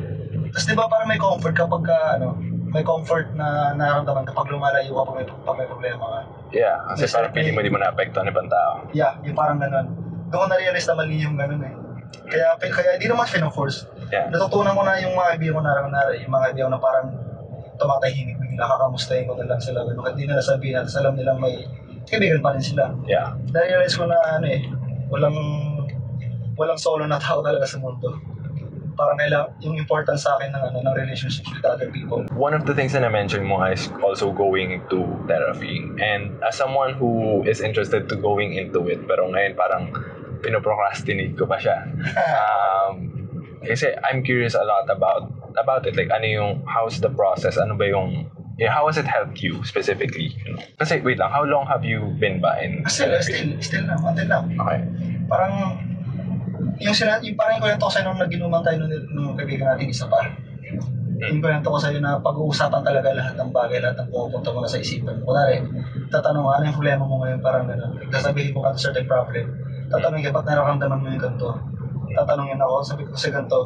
[0.53, 2.37] Tapos di ba parang may comfort kapag ka, ano,
[2.75, 6.21] may comfort na nararamdaman kapag lumalayo ka pag may, pag may problema ka.
[6.55, 8.73] Yeah, kasi Yes, parang pili mo di mo na-apektuhan ng ibang tao.
[8.91, 9.95] Yeah, yung parang ganun.
[10.31, 11.75] Doon ko na-realize na mali yung ganun eh.
[12.31, 13.87] Kaya, kaya hindi naman fino-force.
[14.11, 14.31] Yeah.
[14.31, 17.07] Natutunan ko na yung mga kaibigan ko na kunwari, yung mga kaibigan na parang
[17.79, 19.83] tumatahimik, bigla kakamustahin ko na lang sila.
[19.83, 21.67] Kahit di nila sabihin at alam nilang may
[22.09, 22.93] kaibigan pa rin sila.
[23.09, 23.37] Yeah.
[23.53, 24.65] Na-realize ko na ano eh,
[25.11, 25.37] walang
[26.55, 28.15] walang solo na tao talaga sa mundo.
[28.95, 32.23] Parang kailangan, yung importance sa akin ng, ano, ng relationships with other people.
[32.39, 35.83] One of the things that I mentioned mo is also going to therapy.
[35.99, 39.91] And as someone who is interested to going into it, pero ngayon parang
[40.47, 41.79] pinoprocrastinate ko pa siya.
[42.85, 43.25] Um,
[43.65, 45.97] kasi I'm curious a lot about about it.
[45.97, 47.57] Like, ano yung, how's the process?
[47.57, 48.29] Ano ba yung,
[48.59, 50.35] yeah, how has it helped you specifically?
[50.47, 50.63] You know?
[50.79, 53.35] Kasi, wait lang, how long have you been ba in Still, therapy?
[53.35, 54.43] still, still na, until now.
[54.47, 54.81] Okay.
[55.27, 55.53] Parang,
[56.79, 59.91] yung sila, yung parang yung kwento ko sa'yo nung naginuman tayo nung, nung kaibigan natin
[59.91, 60.23] isa pa.
[61.25, 64.71] Yung kwento ko sa'yo na pag-uusapan talaga lahat ng bagay, lahat ng pupunta mo na
[64.71, 65.23] sa isipan.
[65.23, 65.63] Kunwari,
[66.11, 67.93] tatanong ano yung problema mo ngayon, parang gano'n.
[68.11, 69.55] Sasabihin mo ka certain problem.
[69.91, 71.51] Tatanungin ka, ba't nararamdaman mo yung ganito?
[72.15, 73.59] Tatanungin ako, sabi ko sa ganito,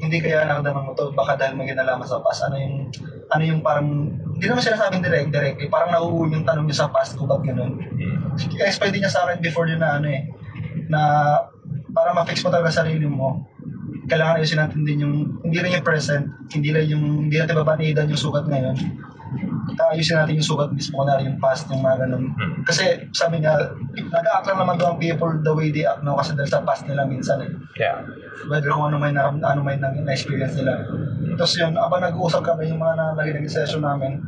[0.00, 2.46] hindi kaya nararamdaman mo to, baka dahil may ginalaman sa past.
[2.50, 2.90] Ano yung,
[3.30, 7.14] ano yung parang, hindi naman sinasabing direct, directly, parang nauuwi yung tanong niya sa past
[7.14, 7.78] ko, ba't gano'n?
[7.78, 8.34] Mm.
[8.66, 10.26] explain din niya sa akin before din na ano eh,
[10.90, 11.00] na
[11.94, 13.46] para ma-fix mo talaga sarili mo,
[14.10, 15.14] kailangan ayusin natin din yung,
[15.46, 18.74] hindi rin yung present, hindi lang yung, hindi natin babanidan yung sukat ngayon.
[19.90, 22.30] Ayusin natin yung sugat mismo, kunwari yung past, yung mga ganun.
[22.36, 22.60] Hmm.
[22.64, 23.56] Kasi sabi niya,
[23.96, 26.16] nag-act lang naman doon ang people the way they act, no?
[26.16, 27.50] Kasi dahil sa past nila minsan eh.
[27.80, 28.04] Yeah.
[28.46, 30.84] Whether kung ano may na, ano may na, na-experience nila.
[31.36, 34.20] Tapos yun, habang nag-uusap kami yung mga na, naging session namin,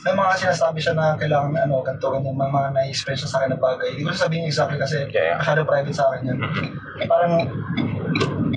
[0.00, 3.60] may mga sinasabi siya na kailangan ano, ganito, ganyan, mga, mga na-express sa akin na
[3.60, 3.96] bagay.
[3.96, 5.38] Hindi ko sabihin exactly kasi Yeah, yeah.
[5.40, 6.38] masyado private sa akin yan.
[7.04, 7.32] Parang,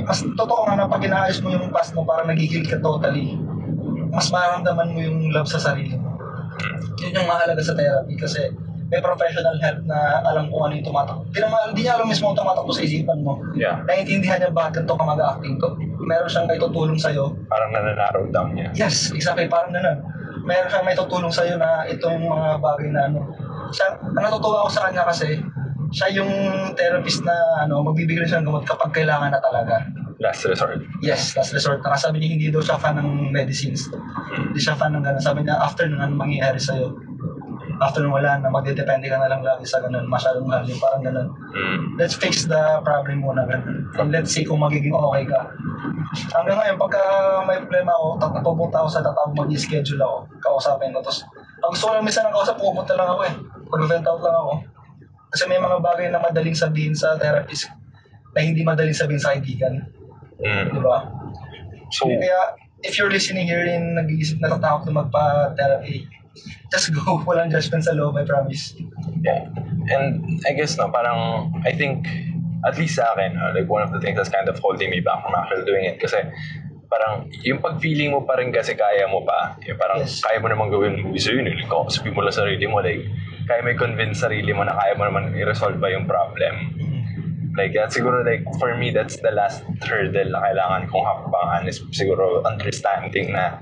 [0.07, 3.35] mas totoo nga na pag inaayos mo yung past mo, parang nagigil ka totally.
[4.13, 5.99] Mas maramdaman mo yung love sa sarili.
[7.01, 8.51] Yun yung mahalaga sa therapy kasi
[8.93, 11.25] may professional help na alam kung ano yung tumatakbo.
[11.25, 13.41] Hindi, naman, hindi niya alam mismo ang tumatakbo sa isipan mo.
[13.57, 13.81] Yeah.
[13.89, 15.69] Naiintindihan niya bakit ganito ka mag-acting to.
[16.05, 17.33] Meron siyang may tutulong sa'yo.
[17.49, 18.69] Parang nananarrow down niya.
[18.77, 19.49] Yes, exactly.
[19.49, 19.97] Parang ganun.
[20.45, 23.19] Meron siyang may tutulong sa'yo na itong mga bagay na ano.
[23.73, 25.41] Siya, natutuwa ako sa kanya kasi,
[25.89, 26.31] siya yung
[26.77, 29.81] therapist na ano, magbibigay siya ng gamot kapag kailangan na talaga.
[30.19, 30.81] Last resort.
[31.01, 31.97] Yes, last resort na.
[31.97, 33.89] Sabi niya, hindi daw siya fan ng medicines.
[34.33, 35.23] Hindi siya fan ng gano'n.
[35.23, 36.93] Sabi niya, after nun, ano mangyayari sa'yo?
[37.81, 38.53] After nun, wala na.
[38.53, 40.05] Magdedepende ka na lang lagi sa gano'n.
[40.05, 41.27] Masyadong mahal yung parang gano'n.
[41.53, 41.79] Mm.
[41.97, 43.89] Let's fix the problem muna gano'n.
[43.97, 45.49] And let's see kung magiging okay ka.
[46.35, 47.01] Hanggang ngayon, pagka
[47.49, 48.07] may problema ako,
[48.45, 50.17] pupunta ako sa tatawag, mag-schedule ako.
[50.37, 51.01] Kausapin ko.
[51.01, 51.25] Tapos,
[51.63, 53.33] pag gusto ko lang minsan ng kausap, pupunta lang ako eh.
[53.71, 54.53] Pag-vent out lang ako.
[55.33, 57.65] Kasi may mga bagay na madaling sabihin sa therapist
[58.33, 59.81] na hindi madaling sabihin sa kaibigan.
[60.41, 60.81] Mm.
[60.81, 60.97] ba?
[61.93, 66.07] So, Kaya, if you're listening here and nag-iisip, natatakot na magpa-therapy,
[66.73, 67.21] just go.
[67.23, 68.73] Walang judgment sa loob, I promise.
[69.21, 69.45] yeah.
[69.93, 72.07] And I guess, no, parang, I think,
[72.65, 75.03] at least sa akin, uh, like one of the things that's kind of holding me
[75.03, 76.15] back from actually doing it kasi
[76.87, 79.57] parang yung pag-feeling mo pa rin kasi kaya mo pa.
[79.67, 80.23] Yung parang Yes.
[80.23, 81.51] kaya mo naman gawin movie sa'yo, yun.
[81.51, 83.03] Like, sabi mo lang sarili mo, like,
[83.43, 86.53] kaya mo i-convince sarili mo na kaya mo naman i-resolve ba yung problem.
[87.53, 91.85] Like, that's siguro like, for me, that's the last hurdle na kailangan kong hakbangan is
[91.93, 93.61] siguro understanding na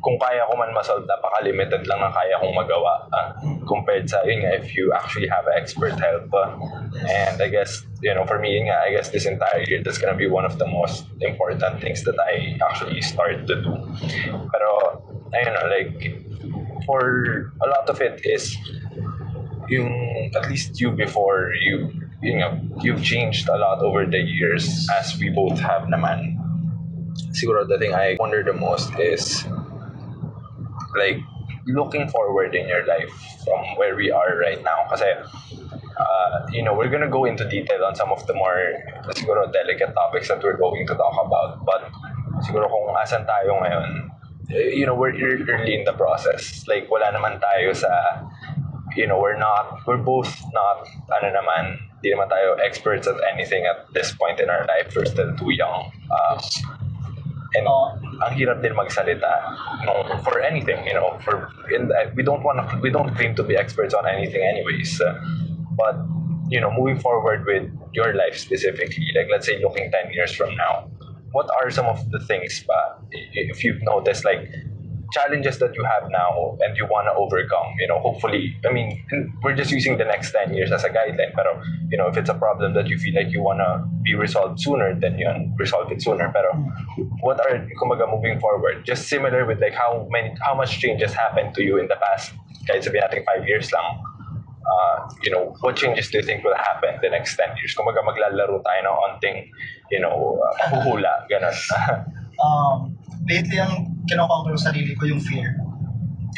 [0.00, 3.36] kung kaya ko man masolve, napaka-limited lang na kaya kong magawa ah,
[3.68, 6.32] compared sa, yun nga, if you actually have expert help.
[6.32, 6.56] ah.
[7.04, 10.00] and I guess, you know, for me, yun nga, I guess this entire year, that's
[10.00, 13.72] gonna be one of the most important things that I actually start to do.
[14.48, 14.70] Pero,
[15.36, 15.94] ayun know, like,
[16.88, 18.56] for a lot of it is,
[19.68, 21.92] yung, at least you before, you,
[22.22, 26.36] you know, you've changed a lot over the years as we both have naman.
[27.32, 29.44] Siguro the thing I wonder the most is,
[30.96, 31.18] like
[31.66, 33.10] looking forward in your life
[33.44, 34.84] from where we are right now.
[34.90, 35.08] Kasi
[35.96, 38.76] uh, you know we're gonna go into detail on some of the more
[39.16, 41.64] siguro delicate topics that we're going to talk about.
[41.64, 41.88] But
[42.44, 44.12] siguro kung asan tayo ngayon
[44.52, 46.68] eh, you know we're ear- early in the process.
[46.68, 48.28] Like wala naman tayo sa
[48.92, 50.84] you know we're not we're both not
[51.20, 55.08] ano naman di naman tayo experts at anything at this point in our life we're
[55.08, 56.36] still too young uh,
[57.54, 57.98] and Oo.
[58.22, 59.42] ang hirap din magsalita
[59.84, 63.56] no, for anything, you know, for in, we don't want we don't claim to be
[63.56, 65.00] experts on anything anyways.
[65.00, 65.14] Uh,
[65.76, 65.96] but
[66.48, 70.54] you know, moving forward with your life specifically, like let's say looking 10 years from
[70.56, 70.90] now,
[71.32, 74.46] what are some of the things ba if you've noticed like
[75.12, 79.02] challenges that you have now and you want to overcome, you know, hopefully, I mean,
[79.42, 81.46] we're just using the next 10 years as a guideline, but
[81.90, 84.60] you know, if it's a problem that you feel like you want to be resolved
[84.60, 86.30] sooner, then yun, resolve it sooner.
[86.32, 86.52] Pero,
[87.20, 91.54] what are, kumaga, moving forward, just similar with like how many, how much changes happened
[91.54, 92.32] to you in the past,
[92.68, 93.98] kahit sabihin natin five years lang,
[94.70, 97.74] uh, you know, what changes do you think will happen the next 10 years?
[97.74, 99.36] Kumaga, maglalaro tayo ng onting,
[99.90, 101.26] you know, uh, huhula,
[102.44, 102.96] um,
[103.30, 105.54] lately ang kinoconquer ko sa sarili ko yung fear.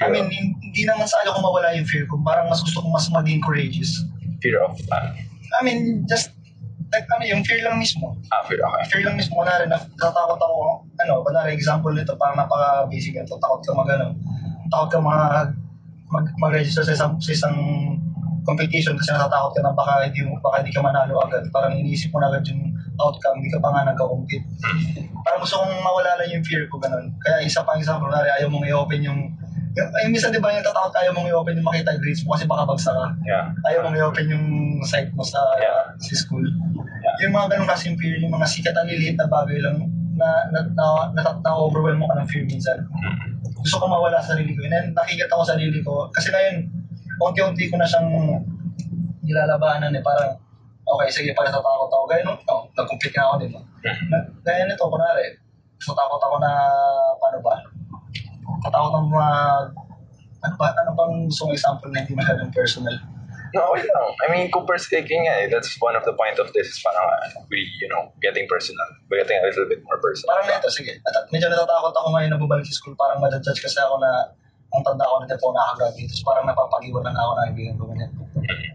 [0.05, 2.21] I mean, hin- hindi naman sa ayaw ko mawala yung fear ko.
[2.21, 4.05] Parang mas gusto ko mas maging courageous.
[4.43, 5.15] fear of, uh,
[5.55, 6.35] I mean, just,
[6.91, 8.19] like, ano, yung fear lang mismo.
[8.35, 8.83] ah, fear, okay.
[8.91, 9.39] Fear lang mismo.
[9.39, 13.39] Kunwari, natatakot ako, ano, kunwari, example nito, parang napaka-basic ito.
[13.39, 14.19] Takot ka mag, ano,
[14.67, 15.55] takot ka mag,
[16.11, 17.57] mag, mag-register sa isang, sa isang
[18.43, 21.47] competition kasi natatakot ka na baka hindi, mo, baka hindi ka manalo agad.
[21.55, 24.45] Parang iniisip mo na agad yung outcome, hindi ka pa nga nagka-compete.
[25.23, 27.15] Parang gusto kong mawala lang yung fear ko, ganun.
[27.23, 29.21] Kaya isa pang example, kunwari, ayaw mong i-open yung
[29.73, 32.37] yung, ay, minsan di ba yung tatakot ayaw mong i-open yung makita yung grades mo
[32.37, 33.09] kasi baka bagsak ka.
[33.25, 33.45] Yeah.
[33.73, 34.47] Ayaw mong i-open yung
[34.85, 35.97] site mo sa Yeah.
[35.97, 36.45] sa school.
[37.25, 39.81] Yung mga ganun kasing fear, yung mga sikat na liliit na bagay lang
[40.13, 40.85] na na, na,
[41.17, 42.85] na, na, overwhelm mo ka ng fear minsan.
[43.65, 44.61] Gusto ko mawala sa sarili ko.
[44.69, 46.13] And then nakikita ko sa sarili ko.
[46.13, 46.69] Kasi ngayon,
[47.17, 48.13] unti-unti ko na siyang
[49.25, 50.05] nilalabanan eh.
[50.05, 50.37] Parang,
[50.87, 52.05] okay, sige, pag natatakot ako.
[52.11, 53.61] Gaya nung, no, nag-complete nga ako, di ba?
[54.11, 55.27] Na, gaya nito, kunwari,
[55.79, 56.51] natatakot ako na,
[57.19, 57.55] paano ba?
[58.63, 59.31] Natatakot ng mga,
[60.43, 62.97] ano ba, ano bang gusto kong example na hindi masyadong personal?
[63.53, 64.09] No, okay lang.
[64.25, 66.73] I mean, Cooper speaking, eh, that's one of the point of this.
[66.81, 68.89] Parang uh, we, you know, getting personal.
[69.13, 70.33] We're getting a little bit more personal.
[70.33, 70.97] Parang nito, sige.
[71.05, 72.97] At, medyo natatakot ako ngayon na bumalik sa school.
[72.97, 74.33] Parang madadjudge kasi ako na
[74.73, 76.09] ang tanda ko na dito ako nakagraduate.
[76.09, 77.85] Tapos parang napapag-iwan na ako ng kaibigan ko.
[77.93, 78.11] Ganyan.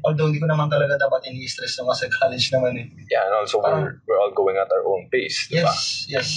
[0.05, 2.87] Although hindi ko naman talaga dapat ini-stress yung kasi college naman eh.
[3.11, 5.71] Yeah, and also we're, we're all going at our own pace, di ba?
[5.71, 6.29] Yes, yes.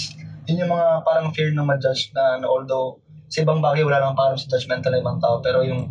[0.49, 2.99] Yun yung mga parang fear na ma-judge na, na although
[3.31, 5.87] sa ibang bagay wala nang parang sa judgmental na ibang tao pero yung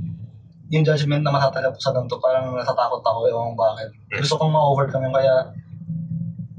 [0.70, 3.91] yung judgment na matatagap ko sa ganito parang natatakot ako ewan bakit.
[4.12, 5.34] Gusto kong ma-overcome yun kaya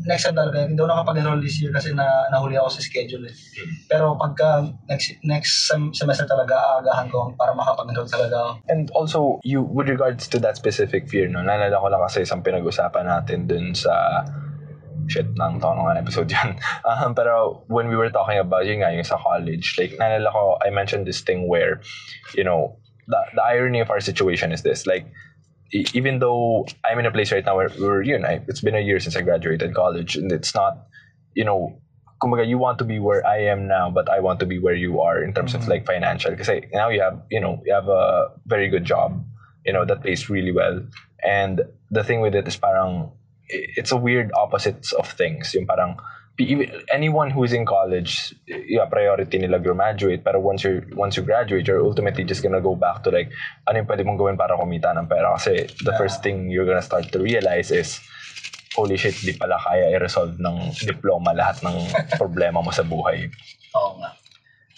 [0.05, 3.35] next talaga, hindi ako nakapag-enroll this year kasi na nahuli ako sa schedule eh.
[3.89, 8.51] Pero pagka next next sem- semester talaga, aagahan ko para makapag-enroll talaga ako.
[8.69, 12.41] And also, you with regards to that specific fear, no, naalala ko lang kasi isang
[12.41, 14.25] pinag-usapan natin dun sa
[15.11, 16.55] shit, nang taon nga episode yan.
[16.87, 20.57] Um, pero when we were talking about yun nga, yung sa college, like, naalala ko,
[20.61, 21.81] I mentioned this thing where,
[22.37, 22.77] you know,
[23.07, 25.09] the, the irony of our situation is this, like,
[25.71, 28.79] even though I'm in a place right now where we're, you know, it's been a
[28.79, 30.87] year since I graduated college, and it's not,
[31.33, 31.81] you know,
[32.21, 34.75] kumbaga, you want to be where I am now, but I want to be where
[34.75, 35.69] you are in terms of Mhm.
[35.69, 36.31] like financial.
[36.31, 39.23] Because now you have, you know, you have a very good job,
[39.65, 40.81] you know, that pays really well.
[41.23, 43.11] And the thing with it is parang,
[43.49, 45.53] it's a weird opposites of things.
[45.55, 45.97] Yung parang,
[46.91, 50.23] anyone who's in college, yeah, priority nila graduate.
[50.23, 53.29] Pero once you once you graduate, you're ultimately just gonna go back to like,
[53.67, 55.35] ano yung pwede mong gawin para kumita ng pera.
[55.37, 55.99] Kasi the Yeah.
[55.99, 57.99] first thing you're gonna start to realize is,
[58.75, 61.75] holy shit, di pala kaya i-resolve ng diploma lahat ng
[62.21, 63.27] problema mo sa buhay.
[63.75, 64.15] Oo nga.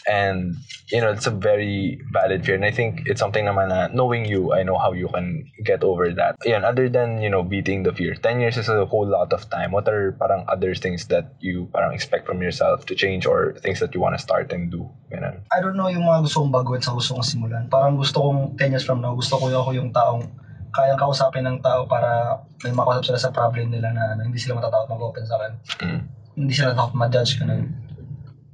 [0.07, 0.55] And,
[0.91, 2.55] you know, it's a very valid fear.
[2.55, 5.83] And I think it's something naman na, knowing you, I know how you can get
[5.83, 6.35] over that.
[6.45, 9.49] Yan, other than, you know, beating the fear, 10 years is a whole lot of
[9.49, 9.71] time.
[9.71, 13.79] What are parang other things that you parang expect from yourself to change or things
[13.79, 14.89] that you want to start and do?
[15.11, 15.39] Ganun.
[15.55, 17.71] I don't know yung mga gusto kong baguhin sa gusto kong simulan.
[17.71, 20.27] Parang gusto kong 10 years from now, gusto ko yung ako yung taong
[20.73, 24.57] kayang kausapin ng tao para may makausap sila sa problem nila na, na hindi sila
[24.57, 25.53] matatakot mag-open sa akin.
[25.85, 26.01] Mm.
[26.33, 27.71] Hindi sila takot ma-judge ka nun.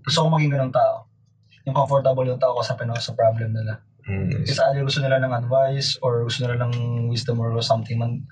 [0.04, 1.09] Gusto kong maging ganun tao.
[1.68, 3.84] Yung comfortable yung tao ako sa problem nila.
[4.10, 4.46] Mm.
[4.48, 6.74] Kasi either gusto nila ng advice or gusto nila ng
[7.12, 8.26] wisdom or something man.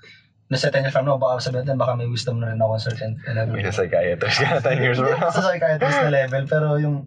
[0.48, 2.88] Nasa 10 years from now, baka sabihin natin, baka may wisdom na rin ako sa
[2.88, 3.52] certain level.
[3.52, 5.28] May psychiatrist ka na 10 years from now.
[5.28, 7.04] sa psychiatrist na level, pero yung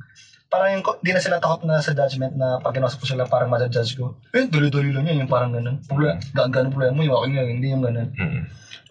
[0.51, 3.49] parang yung, di na sila takot na sa judgment na pag kinusap ko sila parang
[3.49, 4.19] ma-judge ko.
[4.35, 5.81] Eh, duli-duli lang yan, yung parang ganun.
[5.87, 8.09] Problema, gaan problema mo, yung akin nga, hindi yung ganun.
[8.13, 8.41] Mm.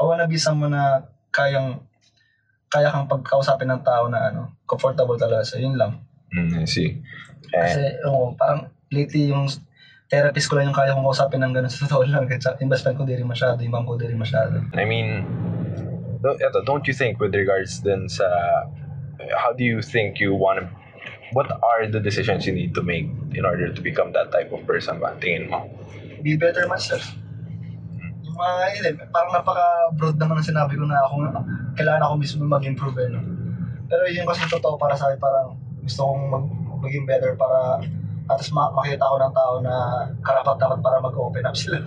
[0.01, 1.85] I wanna be someone na kayang,
[2.73, 6.01] kaya kang pagkausapin ng tao na ano, comfortable talaga sa yun lang.
[6.37, 6.99] Mm, I see.
[7.51, 9.51] Kasi, Eh, oo, parang lately yung
[10.11, 12.27] therapist ko lang yung kaya kong kausapin ng ganun sa totoo lang.
[12.27, 14.63] Kasi investment ko di rin masyado, yung ko di rin masyado.
[14.75, 15.27] I mean,
[16.23, 18.27] don't, eto, don't you think with regards then sa,
[19.35, 20.67] how do you think you want to,
[21.35, 24.67] what are the decisions you need to make in order to become that type of
[24.67, 25.15] person ba?
[25.23, 25.71] Tingin mo?
[26.21, 27.03] be better myself.
[28.25, 31.33] Yung mga yun eh, parang napaka-broad naman ang sinabi ko na ako nga,
[31.81, 33.21] kailangan ako mismo mag-improve eh, no?
[33.91, 36.45] Pero yun kasi totoo para sa akin, parang gusto kong mag
[36.81, 37.85] maging better para
[38.31, 39.75] at least ma- makita ko ng tao na
[40.23, 41.83] karapat-dapat para mag-open up sila.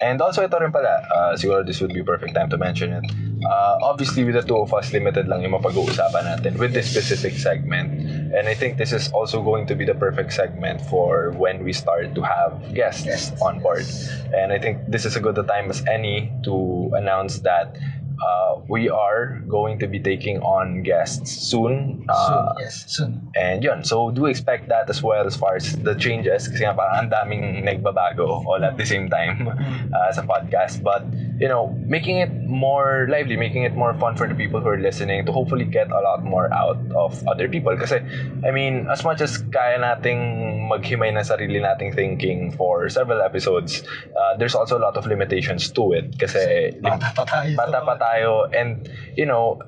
[0.00, 3.04] And also ito rin pala, uh, siguro this would be perfect time to mention it.
[3.44, 7.36] Uh, obviously with the two of us, limited lang yung mapag-uusapan natin with this specific
[7.36, 7.92] segment.
[8.32, 11.72] And I think this is also going to be the perfect segment for when we
[11.72, 13.84] start to have guests Guests, on board.
[14.32, 17.76] And I think this is a good time as any to announce that
[18.20, 22.04] uh, we are going to be taking on guests soon.
[22.04, 23.30] soon, Uh, yes, soon.
[23.34, 26.74] And yun, so do expect that as well as far as the changes kasi nga
[26.74, 29.48] parang ang daming nagbabago all at the same time
[29.96, 30.82] uh, sa podcast.
[30.84, 31.06] But,
[31.40, 34.82] you know, making it more lively, making it more fun for the people who are
[34.82, 37.72] listening to hopefully get a lot more out of other people.
[37.76, 38.04] Kasi,
[38.44, 40.20] I mean, as much as kaya nating
[40.68, 43.80] maghimay ng sarili nating thinking for several episodes,
[44.12, 46.18] uh, there's also a lot of limitations to it.
[46.20, 47.54] Kasi, Bata pa tayo.
[47.56, 48.08] bata pa tayo
[48.52, 49.60] and you know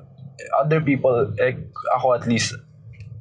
[0.59, 1.57] other people like
[1.95, 2.53] ako at least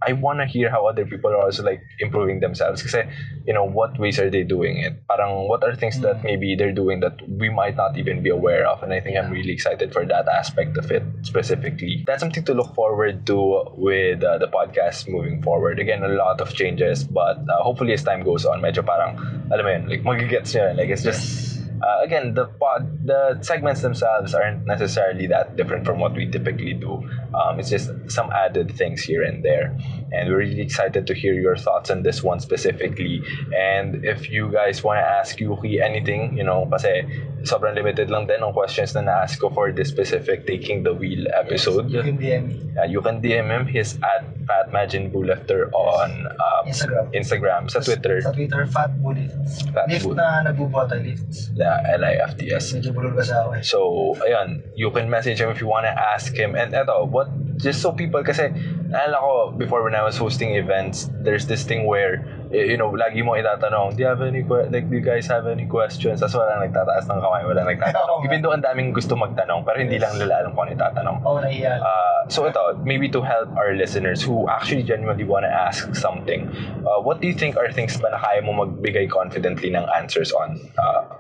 [0.07, 2.83] I want to hear how other people are also like improving themselves.
[2.83, 3.07] Kasi
[3.47, 4.99] you know what ways are they doing it?
[5.07, 8.67] Parang what are things that maybe they're doing that we might not even be aware
[8.67, 8.83] of?
[8.83, 12.03] And I think I'm really excited for that aspect of it specifically.
[12.07, 15.79] That's something to look forward to with uh, the podcast moving forward.
[15.79, 19.19] Again a lot of changes but uh, hopefully as time goes on medyo parang
[19.51, 23.83] alam mo yun like magigets nyo like it's just uh, again, the pod, the segments
[23.83, 27.03] themselves aren't necessarily that different from what we typically do.
[27.35, 29.77] Um, it's just some added things here and there,
[30.13, 33.23] and we're really excited to hear your thoughts on this one specifically.
[33.57, 37.03] And if you guys want to ask Yuki anything, you know, kasi
[37.45, 41.27] sobrang limited lang din ang questions na na-ask ko for this specific Taking the Wheel
[41.35, 41.91] episode.
[41.91, 42.57] You can DM me.
[42.79, 43.67] Uh, you can DM him.
[43.67, 47.05] He's at Pat Majin Bulefter on um, Instagram.
[47.15, 49.31] Instagram, sa Twitter, Sa Twitter, Fat Bully.
[49.75, 50.15] Fat Lift Bull.
[50.19, 51.55] na nagbubuhat ay lift.
[51.55, 52.75] the LIFTS.
[52.79, 53.63] Medyo bulol kasi ako eh.
[53.63, 53.79] So,
[54.23, 56.55] ayun, you can message him if you want to ask him.
[56.55, 58.51] And eto, what, just so people, kasi,
[58.91, 63.25] naalala ko, before when I was hosting events, there's this thing where you know, lagi
[63.25, 66.21] mo itatanong, do you have any, que- like, do you guys have any questions?
[66.21, 68.19] Tapos wala nagtataas ng kamay, wala nagtatanong.
[68.21, 68.27] nga.
[68.29, 71.17] Even though ang daming gusto magtanong, pero hindi lang nila alam kung ano itatanong.
[71.25, 71.81] Nahiya.
[71.81, 76.47] Uh, so ito, maybe to help our listeners who actually genuinely want to ask something,
[76.85, 80.31] uh, what do you think are things ba na kaya mo magbigay confidently ng answers
[80.37, 80.61] on?
[80.77, 81.17] Uh,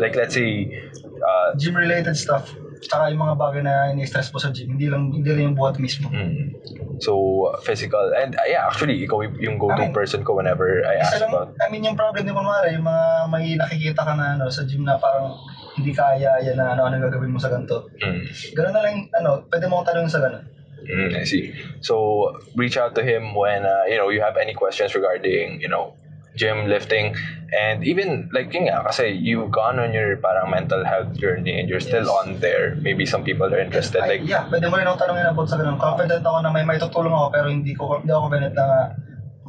[0.00, 0.72] like let's say,
[1.20, 2.48] uh, Gym-related stuff.
[2.80, 4.74] Tsaka yung mga bagay na ini-stress po sa gym.
[4.74, 6.08] Hindi lang, hindi lang yung buhat mismo.
[6.08, 6.64] mm,
[7.00, 11.00] so physical, and uh, yeah, actually, ikaw yung go-to I mean, person ko whenever I
[11.00, 14.40] ask lang, about I mean, yung problem din kunwari, yung mga may nakikita ka na
[14.40, 15.36] ano, sa gym na parang
[15.76, 17.92] hindi kaya yan na ano, ano gagawin mo sa ganito.
[18.00, 18.22] Mm.
[18.56, 20.44] Ganun na lang, ano, pwede mo tanong sa ganun.
[20.80, 21.52] Mm, I see.
[21.84, 25.68] So reach out to him when uh, you know you have any questions regarding you
[25.68, 25.94] know
[26.38, 27.14] gym lifting
[27.50, 31.66] and even like yun nga kasi you've gone on your parang mental health journey and
[31.66, 32.18] you're still Yes.
[32.22, 32.78] on there.
[32.78, 35.58] Maybe some people are interested Ay, like yeah, pwede mo rin akong tanongin about sa
[35.58, 35.78] ganun.
[35.80, 38.66] Confident ako na may maitutulong ako pero hindi ko hindi ako confident na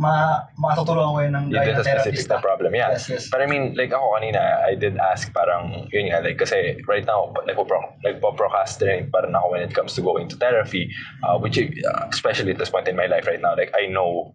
[0.01, 2.29] ma makatutulong ako yun ng gaya ng specific therapist.
[2.34, 2.71] na problem.
[2.73, 2.89] Yeah.
[2.97, 3.23] Yes, yes.
[3.29, 7.05] But I mean, like ako kanina, I did ask parang, yun nga, like kasi right
[7.05, 10.89] now, nagpo-pro- nagpo-procrastinate pa rin ako when it comes to going to therapy,
[11.21, 14.34] uh, which uh, especially at this point in my life right now, like I know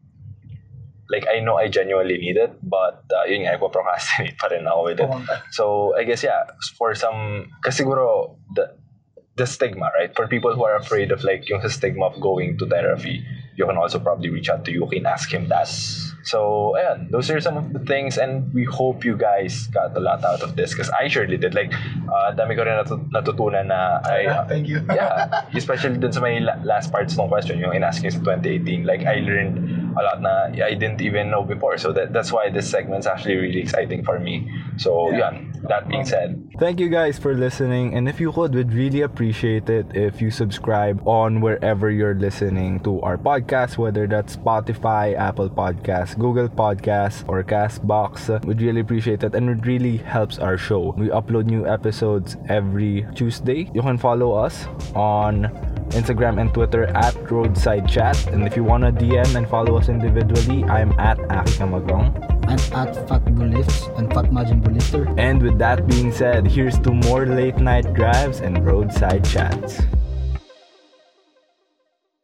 [1.10, 4.82] like I know I genuinely need it, but uh, yun nga, nagpo-procrastinate pa rin ako
[4.84, 5.10] with it.
[5.52, 8.74] So I guess yeah, for some kasi siguro the
[9.36, 10.14] the stigma, right?
[10.16, 13.24] For people who are afraid of like yung stigma of going to therapy,
[13.56, 15.68] you can also probably reach out to Yuki and ask him that.
[16.26, 20.00] So ayan, those are some of the things and we hope you guys got a
[20.02, 21.54] lot out of this because I surely did.
[21.54, 21.70] Like,
[22.10, 24.82] uh, dami ko rin natut- natutunan na I, Yeah, thank you.
[24.90, 29.06] yeah, especially dun sa may la- last parts ng question, yung in-asking sa 2018, like
[29.06, 29.62] I learned
[29.94, 31.78] a lot na I didn't even know before.
[31.78, 34.50] So that, that's why this segment's actually really exciting for me.
[34.82, 35.30] So Yeah.
[35.30, 35.32] yeah,
[35.70, 37.92] that being said, Thank you guys for listening.
[37.94, 42.80] And if you could, we'd really appreciate it if you subscribe on wherever you're listening
[42.80, 48.44] to our podcast, whether that's Spotify, Apple Podcasts, Google Podcasts, or Castbox.
[48.44, 50.94] We'd really appreciate it and it really helps our show.
[50.96, 53.70] We upload new episodes every Tuesday.
[53.74, 55.44] You can follow us on
[55.90, 58.26] Instagram and Twitter at Roadside Chat.
[58.28, 62.36] And if you want to DM and follow us individually, I'm at Aki Kamagong.
[62.46, 65.12] I'm at Fat Bullifts and Fat Majin Bullifter.
[65.18, 69.80] And with that being said, here's to more late night drives and roadside chats.